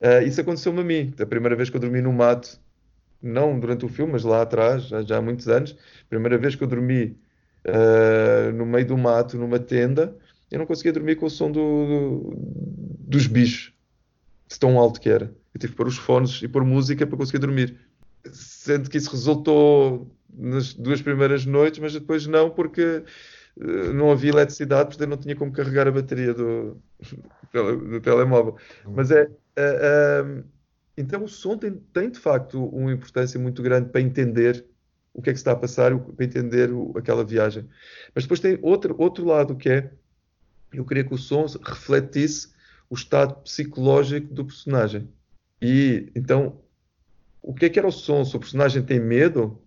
Uh, 0.00 0.26
isso 0.26 0.40
aconteceu-me 0.40 0.80
a 0.80 0.84
mim. 0.84 1.14
A 1.20 1.24
primeira 1.24 1.54
vez 1.54 1.70
que 1.70 1.76
eu 1.76 1.80
dormi 1.80 2.02
no 2.02 2.12
mato, 2.12 2.60
não 3.22 3.58
durante 3.58 3.84
o 3.84 3.88
filme, 3.88 4.12
mas 4.12 4.24
lá 4.24 4.42
atrás, 4.42 4.84
já, 4.84 5.02
já 5.02 5.18
há 5.18 5.22
muitos 5.22 5.48
anos, 5.48 5.76
primeira 6.08 6.36
vez 6.36 6.56
que 6.56 6.64
eu 6.64 6.68
dormi 6.68 7.16
uh, 7.66 8.52
no 8.52 8.66
meio 8.66 8.86
do 8.86 8.98
mato, 8.98 9.38
numa 9.38 9.58
tenda, 9.58 10.16
eu 10.50 10.58
não 10.58 10.66
conseguia 10.66 10.92
dormir 10.92 11.16
com 11.16 11.26
o 11.26 11.30
som 11.30 11.50
do, 11.50 11.60
do, 11.60 12.36
dos 12.98 13.26
bichos, 13.26 13.72
de 14.48 14.58
tão 14.58 14.78
alto 14.78 15.00
que 15.00 15.08
era. 15.08 15.34
Eu 15.54 15.60
tive 15.60 15.72
que 15.72 15.76
pôr 15.76 15.86
os 15.86 15.96
fones 15.96 16.42
e 16.42 16.48
pôr 16.48 16.64
música 16.64 17.06
para 17.06 17.16
conseguir 17.16 17.38
dormir. 17.38 17.78
Sendo 18.32 18.90
que 18.90 18.98
isso 18.98 19.10
resultou 19.10 20.10
nas 20.32 20.74
duas 20.74 21.00
primeiras 21.00 21.44
noites, 21.46 21.78
mas 21.78 21.92
depois 21.92 22.26
não, 22.26 22.50
porque 22.50 23.02
uh, 23.56 23.92
não 23.94 24.10
havia 24.10 24.30
eletricidade, 24.30 24.88
portanto 24.88 25.10
não 25.10 25.16
tinha 25.16 25.36
como 25.36 25.52
carregar 25.52 25.86
a 25.86 25.92
bateria 25.92 26.34
do, 26.34 26.76
do 27.52 28.00
telemóvel. 28.00 28.56
Mas 28.84 29.10
é. 29.10 29.24
Uh, 29.24 30.44
então 30.96 31.24
o 31.24 31.28
som 31.28 31.56
tem, 31.56 31.72
tem, 31.92 32.10
de 32.10 32.18
facto 32.18 32.64
uma 32.66 32.92
importância 32.92 33.38
muito 33.40 33.62
grande 33.62 33.88
para 33.88 34.00
entender 34.00 34.64
o 35.14 35.20
que 35.20 35.30
é 35.30 35.32
que 35.32 35.38
se 35.38 35.42
está 35.42 35.52
a 35.52 35.56
passar, 35.56 35.96
para 35.98 36.24
entender 36.24 36.72
o, 36.72 36.92
aquela 36.96 37.24
viagem. 37.24 37.68
Mas 38.14 38.24
depois 38.24 38.40
tem 38.40 38.58
outro, 38.62 38.94
outro 38.98 39.24
lado 39.24 39.56
que 39.56 39.68
é, 39.68 39.92
eu 40.72 40.84
queria 40.84 41.04
que 41.04 41.14
o 41.14 41.18
som 41.18 41.46
refletisse 41.62 42.52
o 42.88 42.94
estado 42.94 43.34
psicológico 43.42 44.32
do 44.32 44.44
personagem. 44.44 45.08
E 45.60 46.10
então, 46.14 46.60
o 47.42 47.54
que 47.54 47.66
é 47.66 47.68
que 47.68 47.78
era 47.78 47.88
o 47.88 47.92
som? 47.92 48.24
Se 48.24 48.36
o 48.36 48.40
personagem 48.40 48.82
tem 48.82 49.00
medo, 49.00 49.60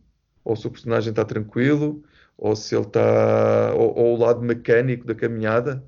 ou 0.43 0.55
se 0.55 0.67
o 0.67 0.71
personagem 0.71 1.11
está 1.11 1.23
tranquilo, 1.23 2.03
ou 2.37 2.55
se 2.55 2.75
ele 2.75 2.85
está. 2.85 3.73
ou, 3.75 3.95
ou 3.97 4.15
o 4.15 4.19
lado 4.19 4.41
mecânico 4.41 5.05
da 5.05 5.15
caminhada 5.15 5.83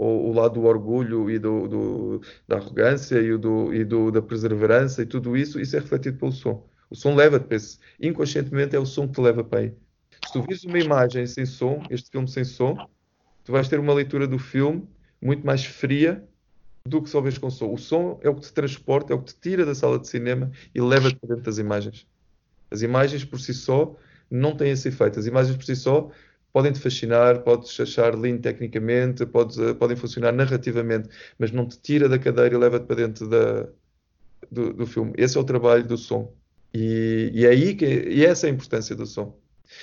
o, 0.00 0.30
o 0.30 0.32
lado 0.32 0.54
do 0.54 0.62
orgulho 0.64 1.30
e 1.30 1.38
do, 1.38 1.68
do, 1.68 2.22
da 2.48 2.56
arrogância 2.56 3.20
e, 3.20 3.36
do, 3.36 3.72
e 3.74 3.84
do, 3.84 4.10
da 4.10 4.22
perseverança 4.22 5.02
e 5.02 5.06
tudo 5.06 5.36
isso, 5.36 5.60
isso 5.60 5.76
é 5.76 5.78
refletido 5.78 6.18
pelo 6.18 6.32
som. 6.32 6.66
O 6.88 6.96
som 6.96 7.14
leva-te 7.14 7.46
para 7.46 7.56
esse. 7.56 7.78
Inconscientemente 8.00 8.74
é 8.74 8.78
o 8.78 8.86
som 8.86 9.06
que 9.06 9.14
te 9.14 9.20
leva 9.20 9.44
para 9.44 9.60
aí. 9.60 9.74
Se 10.26 10.32
tu 10.32 10.42
vires 10.42 10.64
uma 10.64 10.78
imagem 10.78 11.26
sem 11.26 11.44
som, 11.44 11.82
este 11.90 12.10
filme 12.10 12.26
sem 12.26 12.44
som, 12.44 12.76
tu 13.44 13.52
vais 13.52 13.68
ter 13.68 13.78
uma 13.78 13.92
leitura 13.92 14.26
do 14.26 14.38
filme 14.38 14.88
muito 15.20 15.46
mais 15.46 15.64
fria 15.66 16.24
do 16.86 17.02
que 17.02 17.10
só 17.10 17.20
vês 17.20 17.36
com 17.36 17.50
som. 17.50 17.72
O 17.72 17.78
som 17.78 18.18
é 18.22 18.28
o 18.30 18.34
que 18.34 18.40
te 18.40 18.52
transporta, 18.54 19.12
é 19.12 19.16
o 19.16 19.20
que 19.20 19.34
te 19.34 19.40
tira 19.40 19.66
da 19.66 19.74
sala 19.74 19.98
de 19.98 20.08
cinema 20.08 20.50
e 20.74 20.80
leva-te 20.80 21.16
para 21.16 21.28
dentro 21.28 21.44
das 21.44 21.58
imagens. 21.58 22.06
As 22.70 22.80
imagens 22.80 23.22
por 23.22 23.38
si 23.38 23.52
só 23.52 23.94
não 24.30 24.56
têm 24.56 24.70
esse 24.70 24.88
efeito. 24.88 25.18
As 25.18 25.26
imagens 25.26 25.56
por 25.56 25.64
si 25.64 25.76
só 25.76 26.10
podem 26.52 26.72
te 26.72 26.80
fascinar, 26.80 27.42
podes 27.42 27.78
achar 27.80 28.14
lindo 28.14 28.42
tecnicamente, 28.42 29.24
podes, 29.26 29.56
uh, 29.56 29.74
podem 29.74 29.96
funcionar 29.96 30.32
narrativamente, 30.32 31.08
mas 31.38 31.52
não 31.52 31.66
te 31.66 31.78
tira 31.80 32.08
da 32.08 32.18
cadeira 32.18 32.54
e 32.54 32.58
leva-te 32.58 32.86
para 32.86 32.96
dentro 32.96 33.28
da, 33.28 33.68
do, 34.50 34.72
do, 34.72 34.86
filme. 34.86 35.12
Esse 35.16 35.36
é 35.36 35.40
o 35.40 35.44
trabalho 35.44 35.86
do 35.86 35.96
som. 35.96 36.32
E, 36.74 37.30
e 37.34 37.46
é 37.46 37.50
aí 37.50 37.74
que, 37.74 37.84
e 37.86 38.24
essa 38.24 38.46
é 38.46 38.50
a 38.50 38.52
importância 38.52 38.94
do 38.96 39.06
som. 39.06 39.38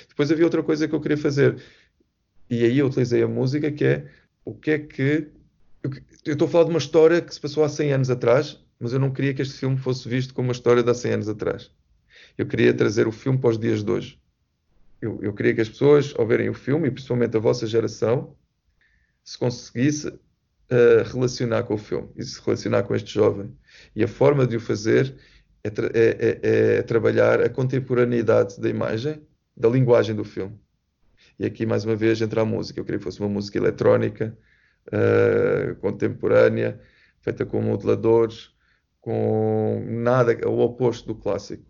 Depois 0.10 0.32
havia 0.32 0.46
outra 0.46 0.64
coisa 0.64 0.88
que 0.88 0.96
eu 0.96 1.02
queria 1.02 1.18
fazer, 1.18 1.62
e 2.50 2.64
aí 2.64 2.78
eu 2.80 2.88
utilizei 2.88 3.24
a 3.24 3.28
música, 3.28 3.72
que 3.72 3.86
é 3.86 4.08
o 4.44 4.54
que 4.54 4.72
é 4.72 4.80
que. 4.80 5.28
Eu 6.26 6.34
estou 6.34 6.48
a 6.48 6.52
falar 6.52 6.64
de 6.66 6.70
uma 6.72 6.80
história 6.80 7.22
que 7.22 7.34
se 7.34 7.40
passou 7.40 7.64
há 7.64 7.70
100 7.70 7.94
anos 7.94 8.10
atrás, 8.10 8.60
mas 8.80 8.92
eu 8.94 9.00
não 9.00 9.12
queria 9.12 9.34
que 9.34 9.42
este 9.42 9.58
filme 9.58 9.78
fosse 9.78 10.08
visto 10.10 10.34
como 10.34 10.48
uma 10.50 10.54
história 10.54 10.84
de 10.84 10.90
há 10.90 10.94
100 10.94 11.14
anos 11.14 11.30
atrás. 11.30 11.72
Eu 12.38 12.46
queria 12.46 12.74
trazer 12.74 13.08
o 13.08 13.12
filme 13.12 13.40
para 13.40 13.52
os 13.52 13.60
dias 13.60 13.84
de 13.84 13.92
hoje 13.92 14.20
eu, 15.02 15.20
eu 15.22 15.34
queria 15.34 15.54
que 15.54 15.62
as 15.62 15.70
pessoas, 15.70 16.14
ao 16.18 16.26
verem 16.26 16.50
o 16.50 16.54
filme, 16.54 16.88
e 16.88 16.92
principalmente 16.92 17.38
a 17.38 17.40
vossa 17.40 17.68
geração, 17.68 18.36
se 19.24 19.38
conseguisse 19.38 20.08
uh, 20.08 21.04
relacionar 21.12 21.64
com 21.64 21.76
o 21.76 21.78
filme 21.78 22.10
e 22.16 22.24
se 22.24 22.42
relacionar 22.42 22.84
com 22.84 22.96
este 22.96 23.14
jovem. 23.14 23.56
E 23.96 24.04
a 24.04 24.08
forma 24.08 24.48
de 24.48 24.56
o 24.56 24.60
fazer 24.60 25.16
é, 25.64 25.70
tra 25.70 25.88
é, 25.94 26.40
é, 26.44 26.78
é 26.78 26.82
trabalhar 26.82 27.42
a 27.42 27.50
contemporaneidade 27.50 28.60
da 28.60 28.70
imagem, 28.70 29.22
da 29.56 29.70
linguagem 29.70 30.16
do 30.16 30.24
filme. 30.24 30.58
E 31.40 31.46
aqui, 31.46 31.66
mais 31.66 31.86
uma 31.86 31.96
vez, 31.96 32.22
entra 32.22 32.42
a 32.42 32.46
música. 32.46 32.80
Eu 32.80 32.86
queria 32.86 32.98
que 32.98 33.04
fosse 33.04 33.20
uma 33.20 33.30
música 33.30 33.58
eletrónica, 33.58 34.36
uh, 34.88 35.76
contemporânea, 35.76 36.80
feita 37.20 37.46
com 37.46 37.62
moduladores, 37.62 38.52
com 39.02 39.84
nada, 39.86 40.36
o 40.48 40.60
oposto 40.60 41.08
do 41.08 41.16
clássico. 41.16 41.64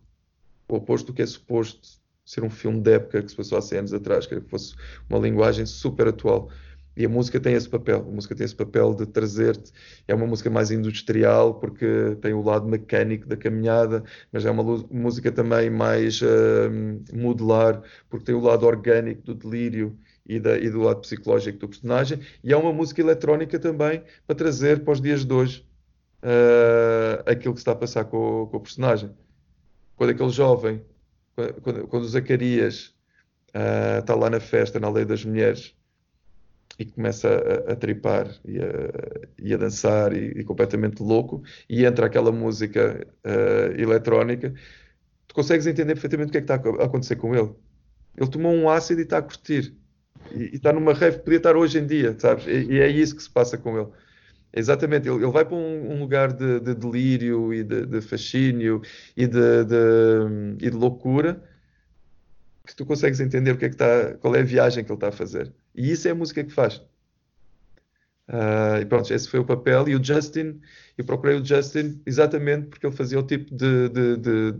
O 0.69 0.75
oposto 0.75 1.07
do 1.07 1.13
que 1.13 1.21
é 1.21 1.25
suposto 1.25 1.99
ser 2.27 2.43
um 2.43 2.49
filme 2.49 2.81
de 2.81 2.91
época 2.91 3.23
que 3.23 3.29
se 3.29 3.37
passou 3.37 3.57
há 3.57 3.61
100 3.61 3.79
anos 3.79 3.93
atrás, 3.93 4.27
que 4.27 4.39
fosse 4.41 4.75
uma 5.09 5.17
linguagem 5.17 5.65
super 5.65 6.09
atual. 6.09 6.49
E 6.95 7.05
a 7.05 7.09
música 7.09 7.39
tem 7.39 7.53
esse 7.53 7.69
papel, 7.69 7.99
a 7.99 8.11
música 8.11 8.35
tem 8.35 8.43
esse 8.43 8.55
papel 8.55 8.93
de 8.93 9.05
trazer-te. 9.05 9.71
É 10.07 10.15
uma 10.15 10.25
música 10.25 10.49
mais 10.49 10.71
industrial, 10.71 11.53
porque 11.53 12.17
tem 12.21 12.33
o 12.33 12.41
lado 12.41 12.67
mecânico 12.67 13.27
da 13.27 13.37
caminhada, 13.37 14.03
mas 14.31 14.45
é 14.45 14.51
uma 14.51 14.63
música 14.91 15.31
também 15.31 15.69
mais 15.69 16.21
uh, 16.21 16.25
modular, 17.13 17.81
porque 18.09 18.25
tem 18.25 18.35
o 18.35 18.41
lado 18.41 18.65
orgânico 18.65 19.21
do 19.21 19.35
delírio 19.35 19.97
e, 20.25 20.39
da, 20.39 20.57
e, 20.57 20.69
do 20.69 20.81
lado 20.81 20.99
psicológico 21.01 21.59
do 21.59 21.69
personagem. 21.69 22.19
E 22.43 22.51
é 22.51 22.57
uma 22.57 22.73
música 22.73 22.99
eletrónica 22.99 23.57
também 23.57 24.03
para 24.25 24.35
trazer 24.35 24.83
para 24.83 24.93
os 24.93 24.99
dias 24.99 25.23
de 25.23 25.33
hoje 25.33 25.65
uh, 26.23 27.23
aquilo 27.29 27.53
que 27.53 27.59
está 27.59 27.71
a 27.71 27.75
passar 27.75 28.05
com, 28.05 28.47
com, 28.51 28.57
o 28.57 28.59
personagem. 28.59 29.11
Quando 29.95 30.09
aquele 30.09 30.29
jovem, 30.29 30.81
quando, 31.61 31.87
quando 31.87 32.07
Zacarias 32.07 32.95
uh, 33.55 33.99
está 33.99 34.15
lá 34.15 34.29
na 34.29 34.39
festa, 34.39 34.79
na 34.79 34.89
Lei 34.89 35.05
das 35.05 35.23
Mulheres, 35.23 35.75
e 36.79 36.85
começa 36.85 37.29
a, 37.29 37.73
a 37.73 37.75
tripar 37.75 38.29
e 38.45 38.59
a, 38.59 38.65
e 39.41 39.53
a 39.53 39.57
dançar 39.57 40.15
e, 40.15 40.39
e, 40.39 40.43
completamente 40.43 41.01
louco 41.01 41.43
e 41.67 41.85
entra 41.85 42.05
aquela 42.05 42.31
música 42.31 43.07
uh, 43.25 43.81
eletrónica, 43.81 44.53
tu 45.27 45.33
consegues 45.33 45.65
entender 45.65 45.93
perfeitamente 45.93 46.29
o 46.29 46.31
que 46.31 46.37
é 46.37 46.41
que 46.41 46.51
está 46.51 46.55
a 46.55 46.85
acontecer 46.85 47.15
com 47.15 47.35
ele. 47.35 47.51
Ele 48.15 48.29
tomou 48.29 48.53
um 48.53 48.69
ácido 48.69 49.01
e 49.01 49.03
está 49.03 49.19
a 49.19 49.21
curtir. 49.21 49.75
E, 50.31 50.55
está 50.55 50.73
numa 50.73 50.93
rave, 50.93 51.19
podia 51.19 51.37
estar 51.37 51.55
hoje 51.55 51.79
em 51.79 51.85
dia, 51.85 52.15
sabes? 52.19 52.45
E, 52.45 52.73
e, 52.73 52.79
é 52.79 52.87
isso 52.87 53.15
que 53.15 53.23
se 53.23 53.29
passa 53.29 53.57
com 53.57 53.77
ele. 53.77 53.89
Exatamente, 54.53 55.07
ele, 55.07 55.23
ele 55.23 55.31
vai 55.31 55.45
para 55.45 55.55
um, 55.55 55.91
um 55.93 55.99
lugar 55.99 56.33
de, 56.33 56.59
de, 56.59 56.73
delírio 56.73 57.53
e 57.53 57.63
de, 57.63 57.85
de 57.85 58.01
fascínio 58.01 58.81
e 59.15 59.27
de, 59.27 59.65
de, 59.65 60.65
e 60.65 60.69
de 60.69 60.75
loucura 60.75 61.43
que 62.65 62.75
tu 62.75 62.85
consegues 62.85 63.19
entender 63.19 63.51
o 63.51 63.57
que 63.57 63.65
é 63.65 63.69
que 63.69 63.75
está, 63.75 64.15
qual 64.15 64.35
é 64.35 64.41
a 64.41 64.43
viagem 64.43 64.83
que 64.83 64.91
ele 64.91 64.97
está 64.97 65.07
a 65.07 65.11
fazer. 65.11 65.53
E 65.73 65.91
isso 65.91 66.07
é 66.07 66.11
a 66.11 66.15
música 66.15 66.43
que 66.43 66.51
faz. 66.51 66.77
Uh, 68.27 68.81
e 68.81 68.85
pronto, 68.85 69.11
esse 69.13 69.29
foi 69.29 69.39
o 69.39 69.45
papel. 69.45 69.87
E 69.87 69.95
o 69.95 70.03
Justin, 70.03 70.59
eu 70.97 71.05
procurei 71.05 71.39
o 71.39 71.45
Justin 71.45 72.01
exatamente 72.05 72.67
porque 72.67 72.85
ele 72.85 72.95
fazia 72.95 73.19
o 73.19 73.23
tipo 73.23 73.55
de, 73.55 73.89
de, 73.89 74.17
de, 74.17 74.55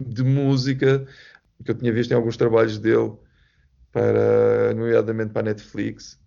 de 0.00 0.24
música 0.24 1.06
que 1.64 1.70
eu 1.70 1.74
tinha 1.76 1.92
visto 1.92 2.10
em 2.10 2.14
alguns 2.14 2.36
trabalhos 2.36 2.78
dele, 2.78 3.12
para, 3.92 4.74
nomeadamente 4.74 5.32
para 5.32 5.42
a 5.42 5.44
Netflix. 5.44 6.20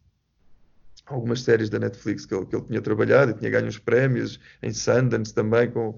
Algumas 1.05 1.41
séries 1.41 1.69
da 1.69 1.77
Netflix 1.77 2.25
que 2.25 2.33
ele, 2.33 2.45
que 2.45 2.55
ele 2.55 2.65
tinha 2.65 2.81
trabalhado 2.81 3.31
e 3.31 3.33
tinha 3.35 3.51
ganho 3.51 3.67
uns 3.67 3.77
prémios 3.77 4.39
em 4.63 4.73
Sundance 4.73 5.33
também. 5.33 5.69
Com, 5.69 5.95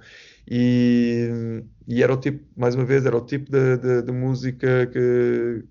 e, 0.50 1.64
e 1.88 2.04
era 2.04 2.14
o 2.14 2.18
tipo, 2.18 2.46
mais 2.56 2.76
uma 2.76 2.84
vez, 2.84 3.06
era 3.06 3.16
o 3.16 3.26
tipo 3.26 3.50
de, 3.52 3.78
de, 3.78 4.02
de 4.02 4.12
música 4.12 4.86
que, 4.88 5.64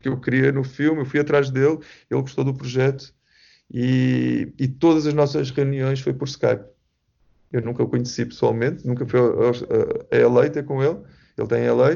que 0.00 0.08
eu 0.08 0.20
queria 0.20 0.50
no 0.52 0.64
filme, 0.64 1.00
eu 1.00 1.06
fui 1.06 1.20
atrás 1.20 1.50
dele, 1.50 1.78
ele 2.10 2.20
gostou 2.20 2.44
do 2.44 2.54
projeto 2.54 3.14
e, 3.72 4.52
e 4.58 4.68
todas 4.68 5.06
as 5.06 5.14
nossas 5.14 5.50
reuniões 5.50 6.00
foi 6.00 6.12
por 6.12 6.28
Skype. 6.28 6.64
Eu 7.52 7.62
nunca 7.62 7.82
o 7.84 7.88
conheci 7.88 8.26
pessoalmente, 8.26 8.86
nunca 8.86 9.06
fui 9.06 9.20
a, 9.20 10.26
LA 10.26 10.50
ter 10.50 10.64
com 10.64 10.82
ele, 10.82 10.98
ele 11.38 11.48
tem 11.48 11.68
LA. 11.68 11.94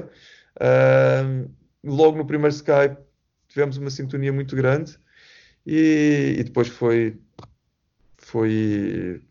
Uh, 0.60 1.50
logo 1.84 2.16
no 2.16 2.26
primeiro 2.26 2.54
Skype 2.54 2.96
tivemos 3.48 3.76
uma 3.76 3.90
sintonia 3.90 4.32
muito 4.32 4.54
grande 4.54 4.98
e, 5.68 6.36
e 6.40 6.44
depois 6.44 6.68
foi 6.68 7.20
foi 8.16 9.22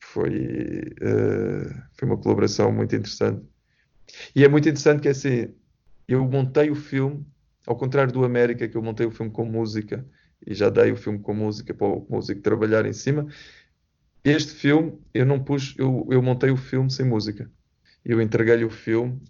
foi, 0.00 0.80
uh, 1.00 1.82
foi 1.92 2.08
uma 2.08 2.18
colaboração 2.18 2.70
muito 2.70 2.94
interessante. 2.94 3.42
E 4.36 4.44
é 4.44 4.48
muito 4.48 4.68
interessante 4.68 5.00
que 5.00 5.08
assim, 5.08 5.54
eu 6.06 6.28
montei 6.28 6.70
o 6.70 6.74
filme 6.74 7.26
ao 7.66 7.76
contrário 7.76 8.12
do 8.12 8.24
América, 8.24 8.68
que 8.68 8.76
eu 8.76 8.82
montei 8.82 9.06
o 9.06 9.10
filme 9.10 9.32
com 9.32 9.44
música 9.44 10.06
e 10.46 10.54
já 10.54 10.68
dei 10.68 10.92
o 10.92 10.96
filme 10.96 11.18
com 11.18 11.32
música 11.32 11.72
para 11.72 11.86
o 11.86 12.06
músico 12.10 12.42
trabalhar 12.42 12.84
em 12.84 12.92
cima. 12.92 13.26
Este 14.24 14.52
filme, 14.52 15.00
eu 15.14 15.24
não 15.24 15.42
pus, 15.42 15.74
eu, 15.78 16.06
eu 16.10 16.22
montei 16.22 16.50
o 16.50 16.56
filme 16.56 16.90
sem 16.90 17.06
música. 17.06 17.50
Eu 18.04 18.20
entreguei-lhe 18.20 18.64
o 18.64 18.70
filme 18.70 19.20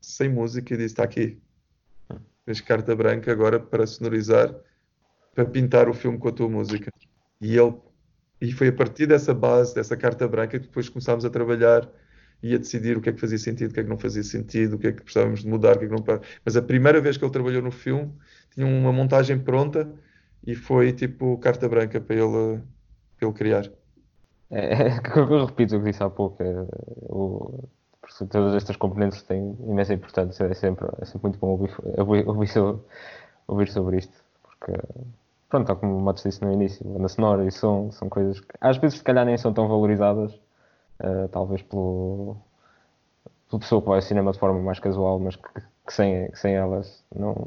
sem 0.00 0.28
música 0.28 0.74
e 0.74 0.76
disse: 0.76 0.88
está 0.88 1.04
aqui. 1.04 1.40
Tens 2.44 2.60
carta 2.60 2.94
branca 2.94 3.32
agora 3.32 3.58
para 3.58 3.86
sonorizar, 3.86 4.54
para 5.36 5.44
pintar 5.44 5.88
o 5.88 5.94
filme 5.94 6.18
com 6.18 6.28
a 6.28 6.32
tua 6.32 6.48
música. 6.48 6.90
E 7.40 7.56
ele 7.56 7.74
e 8.40 8.52
foi 8.52 8.68
a 8.68 8.72
partir 8.72 9.06
dessa 9.06 9.32
base, 9.32 9.74
dessa 9.74 9.96
carta 9.96 10.26
branca, 10.28 10.58
que 10.58 10.66
depois 10.66 10.88
começámos 10.88 11.24
a 11.24 11.30
trabalhar 11.30 11.88
e 12.42 12.54
a 12.54 12.58
decidir 12.58 12.96
o 12.96 13.00
que 13.00 13.08
é 13.08 13.12
que 13.12 13.20
fazia 13.20 13.38
sentido, 13.38 13.70
o 13.70 13.74
que 13.74 13.80
é 13.80 13.82
que 13.82 13.88
não 13.88 13.98
fazia 13.98 14.22
sentido, 14.22 14.76
o 14.76 14.78
que 14.78 14.88
é 14.88 14.92
que 14.92 15.02
precisávamos 15.02 15.40
de 15.40 15.48
mudar, 15.48 15.76
o 15.76 15.78
que 15.78 15.86
é 15.86 15.88
que 15.88 15.94
não. 15.94 16.20
Mas 16.44 16.56
a 16.56 16.62
primeira 16.62 17.00
vez 17.00 17.16
que 17.16 17.24
ele 17.24 17.32
trabalhou 17.32 17.62
no 17.62 17.70
filme, 17.70 18.12
tinha 18.50 18.66
uma 18.66 18.92
montagem 18.92 19.38
pronta 19.38 19.90
e 20.46 20.54
foi 20.54 20.92
tipo 20.92 21.38
carta 21.38 21.68
branca 21.68 22.00
para 22.00 22.14
ele, 22.16 22.62
para 23.18 23.28
ele 23.28 23.32
criar. 23.32 23.70
É, 24.50 24.88
eu 25.16 25.46
repito 25.46 25.76
o 25.76 25.80
que 25.80 25.90
disse 25.90 26.02
há 26.02 26.10
pouco. 26.10 26.42
É, 26.42 26.66
o, 27.08 27.68
todas 28.30 28.54
estas 28.54 28.76
componentes 28.76 29.22
têm 29.22 29.56
imensa 29.60 29.94
importância. 29.94 30.44
É 30.44 30.54
sempre, 30.54 30.86
é 31.00 31.04
sempre 31.04 31.22
muito 31.22 31.38
bom 31.38 31.48
ouvir, 31.48 31.74
ouvir, 31.98 32.28
ouvir, 32.28 32.48
sobre, 32.48 32.82
ouvir 33.48 33.68
sobre 33.68 33.98
isto. 33.98 34.14
Porque, 34.42 34.72
pronto, 35.48 35.66
tal 35.66 35.76
como 35.76 35.96
o 35.96 36.00
Matos 36.00 36.22
disse 36.22 36.42
no 36.42 36.52
início, 36.52 36.86
banda 36.86 37.08
sonora 37.08 37.46
e 37.46 37.50
som 37.50 37.90
são 37.90 38.08
coisas 38.08 38.40
que 38.40 38.54
às 38.60 38.76
vezes, 38.78 38.98
se 38.98 39.04
calhar, 39.04 39.24
nem 39.24 39.36
são 39.36 39.52
tão 39.52 39.68
valorizadas 39.68 40.32
uh, 41.00 41.28
talvez 41.30 41.62
pelo, 41.62 42.36
pela 43.48 43.60
pessoa 43.60 43.80
que 43.80 43.88
vai 43.88 43.98
ao 43.98 44.02
cinema 44.02 44.32
de 44.32 44.38
forma 44.38 44.60
mais 44.60 44.78
casual, 44.78 45.18
mas 45.18 45.36
que, 45.36 45.48
que 45.86 45.92
sem, 45.92 46.30
que 46.30 46.38
sem 46.38 46.54
elas 46.54 47.04
não. 47.14 47.46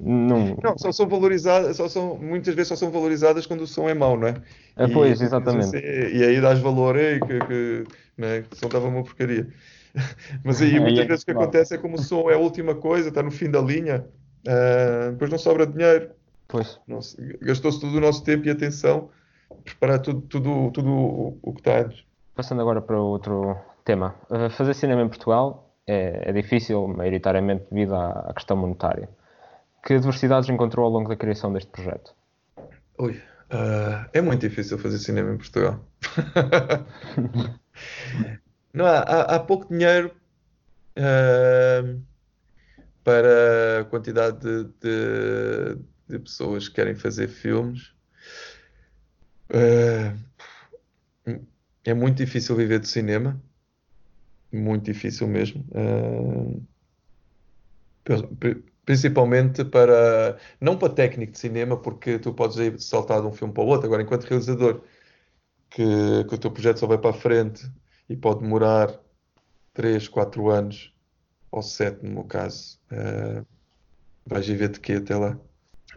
Não... 0.00 0.56
não, 0.62 0.78
só 0.78 0.92
são 0.92 1.08
valorizadas, 1.08 1.76
só 1.76 1.88
são, 1.88 2.16
muitas 2.16 2.54
vezes 2.54 2.68
só 2.68 2.76
são 2.76 2.90
valorizadas 2.90 3.46
quando 3.46 3.62
o 3.62 3.66
som 3.66 3.88
é 3.88 3.94
mau, 3.94 4.16
não 4.16 4.28
é? 4.28 4.34
Ah, 4.76 4.86
pois, 4.92 5.20
exatamente. 5.20 5.76
Assim, 5.76 6.16
e 6.16 6.22
aí 6.22 6.40
dás 6.40 6.60
valor 6.60 6.96
aí 6.96 7.18
que, 7.18 7.38
que, 7.40 7.84
né, 8.16 8.42
que 8.42 8.54
o 8.54 8.56
som 8.56 8.66
estava 8.66 8.86
uma 8.86 9.02
porcaria. 9.02 9.48
Mas 10.44 10.62
aí 10.62 10.78
muitas 10.78 11.04
vezes 11.04 11.22
o 11.22 11.26
que 11.26 11.32
acontece 11.32 11.74
é 11.74 11.78
como 11.78 11.96
o 11.96 12.02
som 12.02 12.30
é 12.30 12.34
a 12.34 12.38
última 12.38 12.76
coisa, 12.76 13.08
está 13.08 13.24
no 13.24 13.32
fim 13.32 13.50
da 13.50 13.60
linha, 13.60 14.06
uh, 14.46 15.10
depois 15.10 15.32
não 15.32 15.38
sobra 15.38 15.66
dinheiro. 15.66 16.10
Pois. 16.48 16.80
Gastou-se 17.42 17.80
todo 17.80 17.94
o 17.94 18.00
nosso 18.00 18.24
tempo 18.24 18.46
e 18.46 18.50
atenção 18.50 19.10
preparar 19.64 20.00
tudo, 20.00 20.22
tudo, 20.22 20.70
tudo 20.72 21.38
o, 21.42 21.52
que 21.52 21.60
está 21.60 21.80
antes. 21.80 22.04
Passando 22.34 22.62
agora 22.62 22.80
para 22.80 22.98
outro 22.98 23.56
tema. 23.84 24.14
Uh, 24.30 24.48
fazer 24.50 24.74
cinema 24.74 25.02
em 25.02 25.08
Portugal 25.08 25.74
é, 25.86 26.30
é 26.30 26.32
difícil, 26.32 26.88
maioritariamente 26.88 27.66
devido 27.70 27.94
à, 27.94 28.30
à, 28.30 28.34
questão 28.34 28.56
monetária. 28.56 29.08
Que 29.84 29.94
adversidades 29.94 30.48
encontrou 30.48 30.86
ao 30.86 30.92
longo 30.92 31.08
da 31.08 31.16
criação 31.16 31.52
deste 31.52 31.70
projeto? 31.70 32.14
Ui, 32.98 33.12
uh, 33.12 34.08
é 34.12 34.20
muito 34.20 34.40
difícil 34.40 34.78
fazer 34.78 34.98
cinema 34.98 35.32
em 35.32 35.36
Portugal. 35.36 35.80
Não 38.72 38.86
há, 38.86 38.98
há, 38.98 39.36
há, 39.36 39.40
pouco 39.40 39.68
dinheiro 39.68 40.12
uh, 40.98 42.00
para 43.02 43.80
a 43.80 43.84
quantidade 43.84 44.38
de, 44.40 44.64
de, 44.80 45.78
de, 46.08 46.18
pessoas 46.18 46.68
que 46.68 46.74
querem 46.76 46.94
fazer 46.94 47.28
filmes. 47.28 47.92
Uh, 49.50 50.16
é 51.84 51.94
muito 51.94 52.16
difícil 52.18 52.56
viver 52.56 52.80
de 52.80 52.88
cinema, 52.88 53.40
muito 54.52 54.84
difícil 54.84 55.26
mesmo. 55.26 55.64
Uh, 55.70 56.62
principalmente 58.84 59.64
para, 59.64 60.38
não 60.58 60.78
para 60.78 60.92
técnico 60.92 61.32
de 61.32 61.38
cinema, 61.38 61.76
porque 61.76 62.18
tu 62.18 62.32
podes 62.32 62.56
ir 62.56 62.80
saltar 62.80 63.20
de 63.20 63.26
um 63.26 63.32
filme 63.32 63.52
para 63.52 63.62
o 63.62 63.66
outro, 63.66 63.86
agora 63.86 64.02
enquanto 64.02 64.24
realizador, 64.24 64.82
que, 65.70 65.84
que 66.24 66.34
o 66.34 66.38
teu 66.38 66.50
projeto 66.50 66.78
só 66.78 66.86
vai 66.86 66.98
para 66.98 67.10
a 67.10 67.14
frente 67.20 67.70
e 68.08 68.16
pode 68.16 68.40
demorar 68.40 68.98
3, 69.74 70.08
4 70.08 70.48
anos, 70.48 70.94
ou 71.50 71.62
7 71.62 72.02
no 72.04 72.12
meu 72.12 72.24
caso, 72.24 72.80
uh, 72.90 73.46
vais 74.26 74.46
viver 74.46 74.70
de 74.70 74.80
quê 74.80 74.94
até 74.94 75.16
lá? 75.16 75.38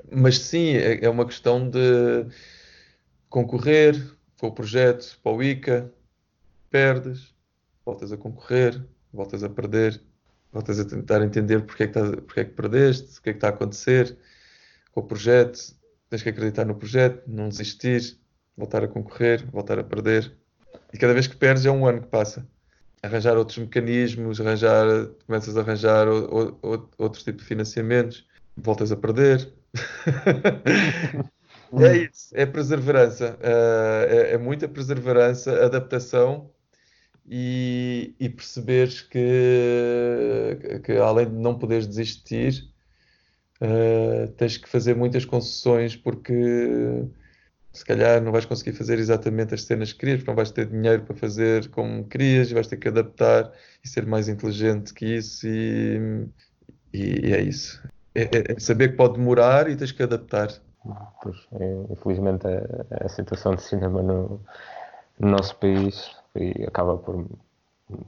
Mas 0.09 0.39
sim, 0.39 0.75
é, 0.75 1.03
é 1.05 1.09
uma 1.09 1.25
questão 1.25 1.69
de 1.69 2.25
concorrer, 3.29 3.95
com 4.39 4.47
o 4.47 4.51
projeto 4.51 5.19
para 5.21 5.31
o 5.31 5.43
ICA, 5.43 5.91
perdes, 6.69 7.33
voltas 7.85 8.11
a 8.11 8.17
concorrer, 8.17 8.81
voltas 9.13 9.43
a 9.43 9.49
perder, 9.49 10.01
voltas 10.51 10.79
a 10.79 10.85
tentar 10.85 11.21
entender 11.21 11.61
porque 11.61 11.83
é 11.83 11.87
que, 11.87 11.99
estás, 11.99 12.15
porque 12.21 12.39
é 12.39 12.45
que 12.45 12.53
perdeste, 12.53 13.19
o 13.19 13.21
que 13.21 13.29
é 13.29 13.33
que 13.33 13.37
está 13.37 13.47
a 13.47 13.51
acontecer 13.51 14.17
com 14.91 15.01
o 15.01 15.03
projeto, 15.03 15.75
tens 16.09 16.23
que 16.23 16.29
acreditar 16.29 16.65
no 16.65 16.75
projeto, 16.75 17.23
não 17.27 17.49
desistir, 17.49 18.17
voltar 18.57 18.83
a 18.83 18.87
concorrer, 18.87 19.45
voltar 19.49 19.79
a 19.79 19.83
perder. 19.83 20.35
E 20.93 20.97
cada 20.97 21.13
vez 21.13 21.27
que 21.27 21.35
perdes 21.37 21.65
é 21.65 21.71
um 21.71 21.85
ano 21.87 22.01
que 22.01 22.07
passa. 22.07 22.47
Arranjar 23.01 23.37
outros 23.37 23.57
mecanismos, 23.57 24.39
arranjar, 24.39 24.85
começas 25.25 25.57
a 25.57 25.61
arranjar 25.61 26.07
o, 26.07 26.59
o, 26.61 26.89
outros 26.97 27.23
tipos 27.23 27.43
de 27.43 27.47
financiamentos, 27.47 28.27
voltas 28.55 28.91
a 28.91 28.97
perder. 28.97 29.51
É 31.73 31.97
isso, 31.97 32.29
é 32.33 32.45
perseverança. 32.45 33.37
Uh, 33.39 34.05
é, 34.09 34.33
é, 34.33 34.37
muita 34.37 34.67
perseverança, 34.67 35.65
adaptação 35.65 36.51
e, 37.25 38.13
e 38.19 38.29
perceberes 38.29 39.01
que, 39.01 40.79
que, 40.83 40.91
além 40.93 41.29
de 41.29 41.35
não 41.35 41.57
poderes 41.57 41.87
desistir, 41.87 42.69
uh, 43.61 44.29
tens 44.33 44.57
que 44.57 44.67
fazer 44.67 44.95
muitas 44.95 45.23
concessões 45.23 45.95
porque 45.95 46.33
se 47.71 47.85
calhar 47.85 48.21
não 48.21 48.33
vais 48.33 48.45
conseguir 48.45 48.73
fazer 48.73 48.99
exatamente 48.99 49.53
as 49.53 49.63
cenas 49.63 49.93
que 49.93 49.99
querias, 49.99 50.17
porque 50.19 50.31
não 50.31 50.35
vais 50.35 50.51
ter 50.51 50.65
dinheiro 50.67 51.03
para 51.03 51.15
fazer 51.15 51.69
como 51.69 52.05
querias 52.05 52.51
vais 52.51 52.67
ter 52.67 52.77
que 52.77 52.89
adaptar 52.89 53.51
e 53.83 53.87
ser 53.87 54.05
mais 54.05 54.27
inteligente 54.27 54.93
que 54.93 55.05
isso 55.05 55.47
e, 55.47 56.27
e 56.93 57.33
é 57.33 57.41
isso. 57.41 57.81
É, 58.13 58.23
é, 58.23 58.53
é 58.53 58.59
saber 58.59 58.89
que 58.89 58.97
pode 58.97 59.13
demorar 59.13 59.69
e 59.69 59.75
tens 59.75 59.91
que 59.91 60.03
adaptar. 60.03 60.49
Pois, 61.21 61.37
é, 61.59 61.93
infelizmente 61.93 62.45
a, 62.47 63.05
a, 63.05 63.09
situação 63.09 63.55
de 63.55 63.61
cinema 63.61 64.01
no, 64.01 64.41
no 65.19 65.29
nosso 65.29 65.55
país 65.57 66.15
acaba 66.67 66.97
por 66.97 67.27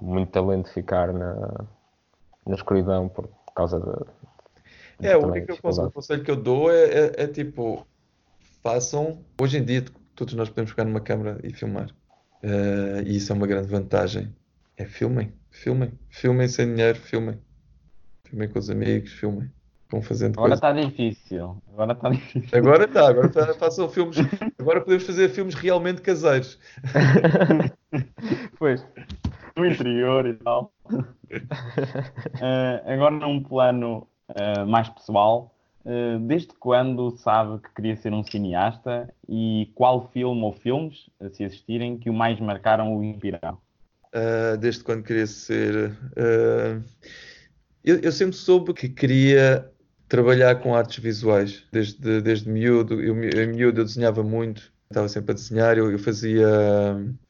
muito 0.02 0.32
talento 0.32 0.70
ficar 0.72 1.14
na, 1.14 1.66
na 2.46 2.56
escuridão 2.56 3.10
por 3.10 3.30
causa 3.56 3.80
de. 3.80 5.08
É, 5.08 5.18
o 5.18 5.28
único 5.28 5.58
conselho 5.92 6.24
que 6.24 6.32
eu 6.32 6.36
dou 6.36 6.72
é, 6.72 6.84
é, 6.84 7.24
é, 7.24 7.28
tipo, 7.28 7.86
façam. 8.62 9.24
Hoje 9.40 9.58
em 9.58 9.64
dia, 9.64 9.84
todos 10.16 10.34
nós 10.34 10.50
podemos 10.50 10.72
pegar 10.72 10.86
numa 10.86 11.02
câmera 11.02 11.40
e 11.44 11.52
filmar. 11.54 11.90
Uh, 12.44 13.02
e 13.06 13.18
isso 13.18 13.32
é 13.32 13.36
uma 13.36 13.48
grande 13.48 13.68
vantagem. 13.68 14.34
É 14.78 14.86
filmem, 14.86 15.34
filmem, 15.50 15.92
filmem 16.10 16.48
sem 16.48 16.68
dinheiro, 16.68 17.00
filmem. 17.00 17.40
Filmem 18.26 18.50
com 18.50 18.60
os 18.60 18.70
amigos, 18.70 19.12
filmem. 19.12 19.52
Fazendo 20.02 20.38
Agora 20.38 20.56
está 20.56 20.72
difícil. 20.72 21.58
Agora 21.72 21.94
está 21.94 22.10
difícil. 22.10 22.58
Agora 22.58 22.86
está, 22.86 23.08
agora 23.08 23.30
tá, 23.30 23.54
façam 23.54 23.90
filmes. 23.90 24.18
Agora 24.58 24.82
podemos 24.82 25.06
fazer 25.06 25.30
filmes 25.30 25.56
realmente 25.56 26.02
caseiros. 26.02 26.60
pois. 28.58 28.86
No 29.56 29.66
interior 29.66 30.26
e 30.26 30.34
tal. 30.34 30.74
Uh, 30.90 31.02
agora 32.92 33.12
num 33.12 33.44
plano 33.44 34.08
uh, 34.30 34.66
mais 34.66 34.90
pessoal, 34.90 35.56
uh, 35.86 36.20
desde 36.20 36.54
quando 36.60 37.12
sabe 37.18 37.60
que 37.60 37.70
queria 37.76 37.96
ser 37.96 38.14
um 38.14 38.24
cineasta 38.24 39.14
e 39.30 39.72
qual 39.76 40.10
filme 40.12 40.42
ou 40.42 40.54
filmes, 40.54 41.10
se 41.34 41.44
existirem, 41.44 41.98
que 41.98 42.10
o 42.10 42.14
mais 42.14 42.40
marcaram 42.40 42.94
ou 42.94 43.04
inspiraram? 43.04 43.58
desde 44.60 44.84
quando 44.84 45.02
queria 45.02 45.26
ser. 45.26 45.98
Eu, 47.84 48.00
eu, 48.00 48.12
sempre 48.12 48.36
soube 48.36 48.74
que 48.74 48.88
queria 48.88 49.73
trabalhar 50.14 50.54
com 50.62 50.76
artes 50.76 51.04
visuais. 51.04 51.64
Desde, 51.72 52.22
desde 52.22 52.48
miúdo, 52.48 53.02
eu, 53.02 53.16
em 53.24 53.48
miúdo 53.48 53.82
eu 53.82 53.86
desenhava 53.86 54.22
muito, 54.22 54.72
estava 54.88 55.10
sempre 55.10 55.32
a 55.32 55.34
desenhar, 55.34 55.76
eu, 55.76 55.92
eu 55.92 55.98
fazia, 55.98 56.48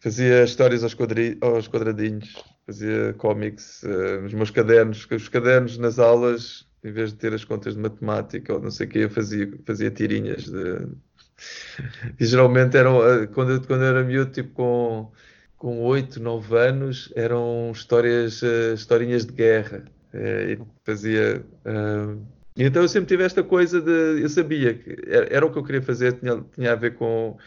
fazia 0.01 0.43
histórias 0.43 0.83
aos, 0.83 0.93
quadri, 0.93 1.37
aos 1.39 1.69
quadradinhos, 1.69 2.35
fazia 2.65 3.13
cómics 3.17 3.83
uh, 3.83 4.23
nos 4.23 4.33
meus 4.33 4.51
cadernos, 4.51 5.07
os 5.09 5.29
cadernos 5.29 5.77
nas 5.77 5.97
aulas, 5.97 6.67
em 6.83 6.91
vez 6.91 7.11
de 7.11 7.19
ter 7.19 7.33
as 7.33 7.45
contas 7.45 7.73
de 7.73 7.79
matemática 7.79 8.53
ou 8.53 8.59
não 8.59 8.69
sei 8.69 8.85
o 8.85 8.89
que, 8.89 8.99
eu 8.99 9.09
fazia, 9.09 9.49
fazia 9.65 9.89
tirinhas 9.89 10.43
de... 10.43 10.87
E 12.19 12.25
geralmente 12.25 12.77
eram, 12.77 13.01
eh, 13.01 13.27
quando, 13.27 13.65
quando 13.65 13.83
era 13.83 14.03
miúdo, 14.03 14.31
tipo 14.31 14.53
com, 14.53 15.11
com 15.57 15.81
8, 15.81 16.19
9 16.21 16.57
anos, 16.57 17.11
eram 17.15 17.71
histórias, 17.73 18.41
uh, 18.41 18.73
historinhas 18.75 19.25
de 19.25 19.33
guerra. 19.33 19.83
Uh, 20.13 20.51
e 20.51 20.59
fazia 20.85 21.43
então 22.55 22.81
eu 22.81 22.87
sempre 22.87 23.07
tive 23.07 23.23
esta 23.23 23.43
coisa 23.43 23.81
de. 23.81 24.21
Eu 24.21 24.29
sabia 24.29 24.73
que 24.73 24.95
era, 25.07 25.27
era 25.33 25.45
o 25.45 25.51
que 25.51 25.57
eu 25.57 25.63
queria 25.63 25.81
fazer, 25.81 26.13
tinha, 26.13 26.43
tinha 26.53 26.71
a 26.73 26.75
ver 26.75 26.95
com, 26.95 27.37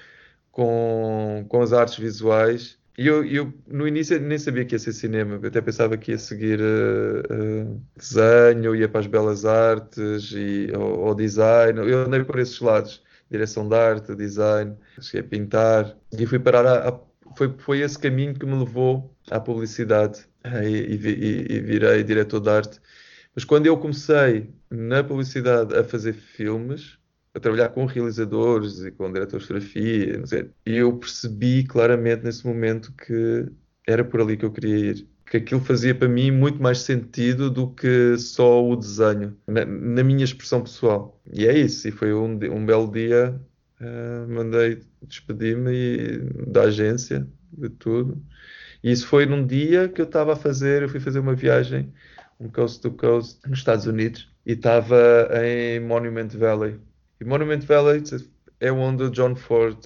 com, 0.51 1.45
com 1.49 1.63
as 1.63 1.73
artes 1.73 1.99
visuais. 1.99 2.79
E 2.99 3.07
eu, 3.07 3.25
eu, 3.25 3.53
no 3.67 3.87
início 3.87 4.19
nem 4.19 4.39
sabia 4.39 4.65
que 4.65 4.75
ia 4.75 4.79
ser 4.79 4.93
cinema, 4.93 5.39
eu 5.41 5.49
até 5.49 5.61
pensava 5.61 5.99
que 5.99 6.13
ia 6.13 6.19
seguir 6.19 6.59
uh, 6.61 7.75
uh, 7.75 7.83
desenho, 7.95 8.75
ia 8.75 8.89
para 8.89 9.01
as 9.01 9.07
belas 9.07 9.45
artes 9.45 10.33
e, 10.33 10.73
ou, 10.75 11.01
ou, 11.01 11.15
design. 11.15 11.79
Eu 11.79 12.05
andei 12.07 12.25
por 12.25 12.39
esses 12.39 12.59
lados, 12.59 13.03
direção 13.31 13.69
de 13.69 13.75
arte, 13.77 14.15
design, 14.15 14.75
cheguei 15.01 15.21
a 15.21 15.25
pintar 15.25 15.97
e 16.19 16.27
fui 16.27 16.39
parar 16.39 16.67
a, 16.67 16.89
a 16.89 17.01
foi, 17.37 17.55
foi 17.59 17.81
esse 17.81 17.99
caminho 17.99 18.35
que 18.35 18.47
me 18.47 18.59
levou 18.59 19.15
à 19.31 19.39
publicidade 19.39 20.25
e, 20.65 20.95
e, 20.95 21.53
e 21.55 21.61
virei 21.61 22.03
diretor 22.03 22.41
de 22.41 22.49
arte 22.49 22.81
mas 23.37 23.45
quando 23.45 23.67
eu 23.67 23.77
comecei 23.77 24.49
na 24.71 25.05
publicidade 25.05 25.77
a 25.77 25.85
fazer 25.85 26.15
filmes, 26.15 26.99
a 27.35 27.39
trabalhar 27.39 27.69
com 27.69 27.85
realizadores 27.85 28.81
e 28.81 28.91
com 28.91 29.13
diretores 29.13 29.47
de 29.47 29.49
fotografia, 29.53 30.19
não 30.19 30.27
sei, 30.27 30.51
eu 30.65 30.97
percebi 30.97 31.63
claramente 31.63 32.25
nesse 32.25 32.47
momento 32.47 32.95
que 32.95 33.47
era 33.87 34.03
por 34.03 34.23
ali 34.23 34.39
que 34.39 34.47
eu 34.47 34.51
queria 34.51 34.79
ir. 34.79 35.09
Que 35.27 35.37
aquilo 35.37 35.61
fazia 35.61 35.95
para 35.95 36.09
mim 36.09 36.31
muito 36.31 36.63
mais 36.63 36.79
sentido 36.79 37.51
do 37.51 37.69
que 37.71 38.17
só 38.17 38.67
o 38.67 38.75
desenho, 38.75 39.37
na, 39.47 39.67
na 39.67 40.03
minha 40.03 40.25
expressão 40.25 40.63
pessoal. 40.63 41.21
E 41.31 41.47
é 41.47 41.59
isso, 41.59 41.87
e 41.87 41.91
foi 41.91 42.15
um, 42.15 42.39
um 42.55 42.65
belo 42.65 42.91
dia, 42.91 43.39
uh, 43.81 44.33
mandei 44.33 44.81
despedir-me 45.03 46.21
da 46.47 46.63
agência, 46.63 47.27
de 47.53 47.69
tudo. 47.69 48.23
E 48.83 48.91
isso 48.91 49.07
foi 49.07 49.27
num 49.27 49.45
dia 49.47 49.89
que 49.89 50.01
eu 50.01 50.07
estava 50.07 50.33
a 50.33 50.37
fazer, 50.37 50.83
eu 50.83 50.89
fui 50.89 51.01
fazer 51.01 51.19
uma 51.19 51.35
viagem 51.35 51.93
um 52.39 52.49
coast 52.49 52.81
to 52.81 52.91
coast 52.91 53.39
nos 53.49 53.59
Estados 53.59 53.87
Unidos 53.87 54.29
e 54.45 54.53
estava 54.53 55.29
em 55.45 55.81
Monument 55.81 56.29
Valley. 56.29 56.79
E 57.21 57.25
Monument 57.25 57.61
Valley 57.61 58.03
é 58.61 58.71
onde 58.71 59.05
o 59.05 59.11
John 59.11 59.35
Ford 59.35 59.79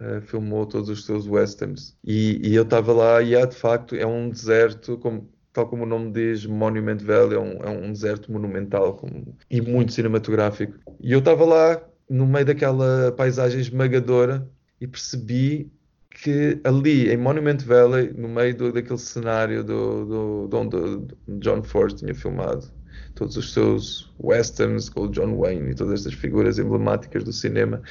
uh, 0.00 0.20
filmou 0.22 0.66
todos 0.66 0.88
os 0.88 1.04
seus 1.04 1.26
westerns. 1.26 1.96
E, 2.04 2.40
e 2.42 2.54
eu 2.54 2.64
estava 2.64 2.92
lá 2.92 3.22
e 3.22 3.34
é 3.34 3.46
de 3.46 3.56
facto 3.56 3.94
é 3.94 4.06
um 4.06 4.28
deserto, 4.28 4.98
como, 4.98 5.28
tal 5.52 5.68
como 5.68 5.84
o 5.84 5.86
nome 5.86 6.12
diz, 6.12 6.44
Monument 6.46 6.98
Valley 6.98 7.36
é 7.36 7.40
um, 7.40 7.52
é 7.62 7.70
um 7.70 7.92
deserto 7.92 8.30
monumental 8.32 8.94
como, 8.94 9.36
e 9.50 9.60
muito 9.60 9.92
cinematográfico. 9.92 10.78
E 11.00 11.12
eu 11.12 11.20
estava 11.20 11.44
lá 11.44 11.82
no 12.08 12.26
meio 12.26 12.44
daquela 12.44 13.12
paisagem 13.12 13.60
esmagadora 13.60 14.46
e 14.80 14.86
percebi 14.86 15.72
que 16.14 16.60
ali 16.62 17.10
em 17.10 17.16
Monument 17.16 17.58
Valley, 17.58 18.12
no 18.16 18.28
meio 18.28 18.56
do, 18.56 18.72
daquele 18.72 18.98
cenário 18.98 19.64
do, 19.64 20.06
do, 20.06 20.48
do 20.48 20.56
onde 20.56 21.14
John 21.40 21.62
Ford 21.62 21.92
tinha 21.92 22.14
filmado 22.14 22.66
todos 23.14 23.36
os 23.36 23.52
seus 23.52 24.12
westerns 24.18 24.88
com 24.88 25.02
o 25.02 25.08
John 25.08 25.36
Wayne 25.36 25.72
e 25.72 25.74
todas 25.74 26.00
estas 26.00 26.14
figuras 26.14 26.58
emblemáticas 26.58 27.24
do 27.24 27.32
cinema, 27.32 27.82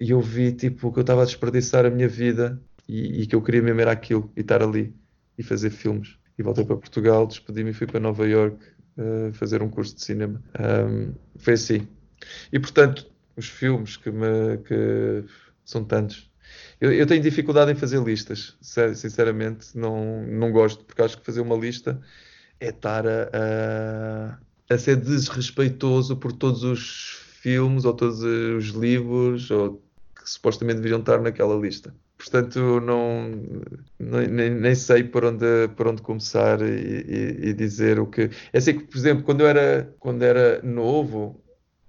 e 0.00 0.10
eu 0.10 0.20
vi 0.20 0.52
tipo 0.52 0.92
que 0.92 0.98
eu 0.98 1.02
estava 1.02 1.22
a 1.22 1.24
desperdiçar 1.24 1.86
a 1.86 1.90
minha 1.90 2.08
vida 2.08 2.60
e, 2.88 3.22
e, 3.22 3.26
que 3.26 3.36
eu 3.36 3.42
queria 3.42 3.62
mesmo 3.62 3.80
era 3.80 3.92
aquilo 3.92 4.30
e 4.36 4.40
estar 4.40 4.62
ali 4.62 4.94
e 5.38 5.42
fazer 5.42 5.70
filmes. 5.70 6.16
E 6.38 6.42
voltei 6.42 6.64
para 6.64 6.76
Portugal, 6.76 7.26
despedi-me 7.26 7.70
e 7.70 7.72
fui 7.74 7.86
para 7.86 8.00
Nova 8.00 8.26
York 8.26 8.56
uh, 8.96 9.32
fazer 9.32 9.62
um 9.62 9.68
curso 9.68 9.94
de 9.94 10.02
cinema. 10.02 10.42
Um, 10.58 11.12
foi 11.36 11.54
assim. 11.54 11.86
E 12.52 12.58
portanto, 12.58 13.06
os 13.36 13.48
filmes 13.48 13.96
que 13.96 14.10
me 14.10 14.58
que 14.64 15.24
são 15.64 15.84
tantos 15.84 16.29
eu, 16.80 16.92
eu, 16.92 17.06
tenho 17.06 17.22
dificuldade 17.22 17.70
em 17.70 17.74
fazer 17.74 18.02
listas, 18.02 18.56
sinceramente, 18.60 19.76
não, 19.76 20.22
não 20.22 20.50
gosto, 20.50 20.84
porque 20.84 21.02
acho 21.02 21.18
que 21.18 21.24
fazer 21.24 21.40
uma 21.40 21.56
lista 21.56 22.00
é 22.58 22.68
estar 22.68 23.06
a, 23.06 23.30
a, 24.68 24.74
a 24.74 24.78
ser 24.78 24.96
desrespeitoso 24.96 26.16
por 26.16 26.32
todos 26.32 26.64
os 26.64 27.22
filmes 27.40 27.84
ou 27.84 27.94
todos 27.94 28.22
os 28.22 28.68
livros 28.68 29.50
ou 29.50 29.82
que 30.14 30.30
supostamente 30.30 30.76
deveriam 30.76 31.00
estar 31.00 31.20
naquela 31.20 31.54
lista. 31.56 31.94
Portanto, 32.18 32.80
não, 32.80 33.30
nem, 33.98 34.50
nem 34.50 34.74
sei 34.74 35.02
por 35.02 35.24
onde, 35.24 35.68
por 35.74 35.88
onde 35.88 36.02
começar 36.02 36.60
e, 36.60 36.66
e, 36.68 37.48
e, 37.48 37.52
dizer 37.54 37.98
o 37.98 38.06
que. 38.06 38.30
É 38.52 38.58
assim 38.58 38.78
que, 38.78 38.84
por 38.84 38.98
exemplo, 38.98 39.24
quando 39.24 39.46
era, 39.46 39.94
quando 39.98 40.22
era 40.22 40.60
novo, 40.62 41.42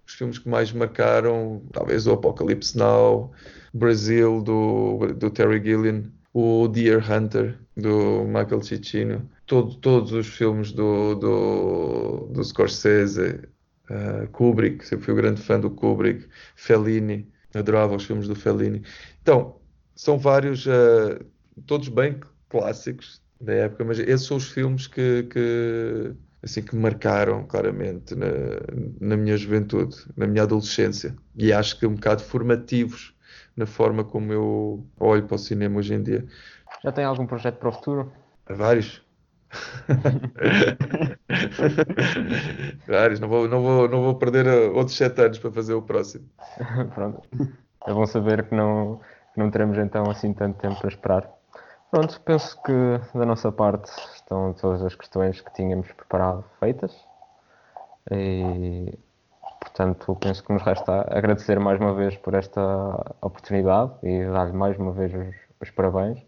os 0.07 0.13
filmes 0.13 0.39
que 0.39 0.47
mais 0.47 0.71
marcaram, 0.71 1.61
talvez 1.73 2.07
o 2.07 2.13
Apocalipse 2.13 2.77
Now, 2.77 3.33
Brasil, 3.73 4.41
do, 4.41 5.13
do 5.17 5.29
Terry 5.29 5.63
Gilliam, 5.63 6.03
o 6.33 6.67
Deer 6.67 7.03
Hunter, 7.09 7.57
do 7.75 8.23
Michael 8.25 8.61
Cicino, 8.63 9.29
todo, 9.45 9.75
todos 9.75 10.11
os 10.11 10.27
filmes 10.27 10.71
do, 10.71 11.15
do, 11.15 12.29
do 12.31 12.43
Scorsese, 12.43 13.39
uh, 13.89 14.27
Kubrick, 14.31 14.85
sempre 14.85 15.05
fui 15.05 15.13
um 15.13 15.17
grande 15.17 15.41
fã 15.41 15.59
do 15.59 15.69
Kubrick, 15.69 16.27
Fellini, 16.55 17.27
adorava 17.53 17.95
os 17.95 18.05
filmes 18.05 18.27
do 18.27 18.35
Fellini. 18.35 18.81
Então, 19.21 19.57
são 19.95 20.17
vários, 20.17 20.65
uh, 20.65 21.23
todos 21.65 21.89
bem 21.89 22.19
clássicos 22.49 23.21
da 23.39 23.53
época, 23.53 23.83
mas 23.83 23.99
esses 23.99 24.27
são 24.27 24.37
os 24.37 24.49
filmes 24.49 24.87
que, 24.87 25.23
que 25.23 26.13
assim 26.43 26.61
que 26.61 26.75
marcaram 26.75 27.43
claramente 27.45 28.15
na, 28.15 28.27
na 28.99 29.17
minha 29.17 29.37
juventude, 29.37 29.95
na 30.15 30.27
minha 30.27 30.43
adolescência. 30.43 31.15
E 31.35 31.51
acho 31.51 31.79
que 31.79 31.85
um 31.85 31.95
bocado 31.95 32.23
formativos 32.23 33.13
na 33.55 33.65
forma 33.65 34.03
como 34.03 34.31
eu 34.31 34.85
olho 34.99 35.25
para 35.25 35.35
o 35.35 35.39
cinema 35.39 35.79
hoje 35.79 35.93
em 35.93 36.03
dia. 36.03 36.25
Já 36.83 36.91
tem 36.91 37.05
algum 37.05 37.25
projeto 37.25 37.57
para 37.57 37.69
o 37.69 37.71
futuro? 37.71 38.11
Vários. 38.49 39.01
Vários, 42.87 43.19
não 43.19 43.27
vou, 43.27 43.49
não, 43.49 43.61
vou, 43.61 43.89
não 43.89 44.01
vou 44.01 44.15
perder 44.15 44.47
outros 44.71 44.95
sete 44.95 45.21
anos 45.21 45.37
para 45.39 45.51
fazer 45.51 45.73
o 45.73 45.81
próximo. 45.81 46.25
Pronto. 46.95 47.21
É 47.85 47.93
bom 47.93 48.05
saber 48.05 48.47
que 48.47 48.55
não, 48.55 49.01
que 49.33 49.39
não 49.39 49.51
teremos 49.51 49.77
então 49.77 50.09
assim 50.09 50.33
tanto 50.33 50.57
tempo 50.59 50.79
para 50.79 50.89
esperar. 50.89 51.29
Pronto, 51.89 52.21
penso 52.21 52.61
que 52.63 52.71
da 53.13 53.25
nossa 53.25 53.51
parte 53.51 53.91
estão 54.15 54.53
todas 54.53 54.81
as 54.81 54.95
questões 54.95 55.41
que 55.41 55.53
tínhamos 55.53 55.91
preparado 55.91 56.45
feitas. 56.59 56.95
E 58.09 58.97
Portanto, 59.61 60.17
penso 60.19 60.43
que 60.43 60.51
nos 60.51 60.63
resta 60.63 61.05
agradecer 61.15 61.59
mais 61.59 61.79
uma 61.79 61.93
vez 61.93 62.17
por 62.17 62.33
esta 62.33 62.61
oportunidade 63.21 63.91
e 64.03 64.25
dar-lhe 64.25 64.53
mais 64.53 64.77
uma 64.77 64.91
vez 64.91 65.13
os, 65.13 65.35
os 65.61 65.69
parabéns. 65.69 66.19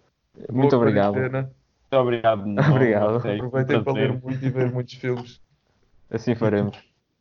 Muito 0.52 0.70
Boa 0.70 0.84
obrigado. 0.84 1.14
quarentena. 1.14 1.42
Muito 1.42 2.02
obrigado. 2.02 2.46
não, 2.46 2.64
Obrigado. 2.72 3.16
Aproveitem 3.18 3.84
para 3.84 3.94
ler 3.94 4.22
muito 4.22 4.46
e 4.46 4.50
ver 4.50 4.72
muitos 4.72 4.94
filmes. 4.94 5.42
Assim 6.12 6.36
faremos. 6.36 6.78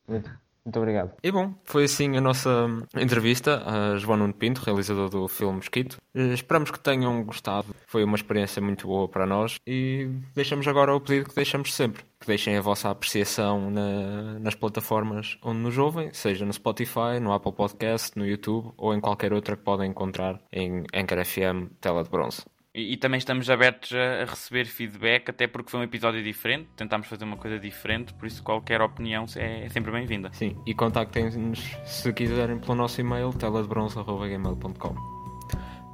Muito, 0.06 0.30
muito 0.64 0.78
obrigado. 0.78 1.12
E 1.22 1.30
bom, 1.32 1.54
foi 1.64 1.84
assim 1.84 2.16
a 2.16 2.20
nossa 2.20 2.66
entrevista 2.96 3.62
a 3.66 3.96
João 3.98 4.16
Nuno 4.18 4.32
Pinto, 4.34 4.60
realizador 4.64 5.08
do 5.08 5.26
filme 5.28 5.56
Mosquito. 5.56 5.96
Eh, 6.14 6.34
Esperamos 6.34 6.70
que 6.70 6.78
tenham 6.78 7.22
gostado. 7.24 7.74
Foi 7.86 8.04
uma 8.04 8.16
experiência 8.16 8.60
muito 8.62 8.86
boa 8.86 9.08
para 9.08 9.26
nós 9.26 9.56
e 9.66 10.08
deixamos 10.34 10.66
agora 10.68 10.94
o 10.94 11.00
pedido 11.00 11.28
que 11.28 11.34
deixamos 11.34 11.74
sempre. 11.74 12.04
Que 12.20 12.26
deixem 12.26 12.56
a 12.56 12.60
vossa 12.60 12.88
apreciação 12.90 13.70
na- 13.70 14.38
nas 14.38 14.54
plataformas 14.54 15.36
onde 15.42 15.58
nos 15.58 15.76
ouvem, 15.76 16.12
seja 16.12 16.44
no 16.46 16.52
Spotify, 16.52 17.18
no 17.20 17.32
Apple 17.32 17.52
Podcast, 17.52 18.16
no 18.16 18.24
YouTube 18.24 18.72
ou 18.76 18.94
em 18.94 19.00
qualquer 19.00 19.32
outra 19.32 19.56
que 19.56 19.62
podem 19.64 19.90
encontrar 19.90 20.38
em 20.52 20.84
Anchor 20.94 21.24
FM 21.24 21.70
Tela 21.80 22.04
de 22.04 22.10
Bronze. 22.10 22.42
E, 22.74 22.94
e 22.94 22.96
também 22.96 23.18
estamos 23.18 23.50
abertos 23.50 23.92
a, 23.92 24.22
a 24.22 24.24
receber 24.24 24.64
feedback, 24.64 25.28
até 25.28 25.46
porque 25.46 25.70
foi 25.70 25.80
um 25.80 25.82
episódio 25.82 26.22
diferente, 26.22 26.68
tentámos 26.76 27.06
fazer 27.06 27.24
uma 27.24 27.36
coisa 27.36 27.58
diferente, 27.58 28.14
por 28.14 28.26
isso 28.26 28.42
qualquer 28.42 28.80
opinião 28.80 29.26
é, 29.36 29.66
é 29.66 29.68
sempre 29.68 29.92
bem-vinda. 29.92 30.30
Sim, 30.32 30.56
e 30.66 30.74
contactem-nos 30.74 31.58
se 31.84 32.12
quiserem 32.12 32.58
pelo 32.58 32.74
nosso 32.74 33.00
e-mail 33.00 33.32
teladebronze.gmail.com 33.32 34.94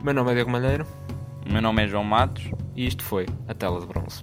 Meu 0.03 0.15
nome 0.15 0.31
é 0.31 0.35
Diego 0.35 0.51
Malheiro 0.51 0.87
meu 1.51 1.63
nome 1.63 1.83
é 1.83 1.89
João 1.89 2.05
Matos. 2.05 2.51
e 2.77 2.87
isto 2.87 3.03
foi 3.03 3.25
a 3.49 3.55
Tela 3.55 3.81
de 3.81 3.87
Bronze. 3.87 4.23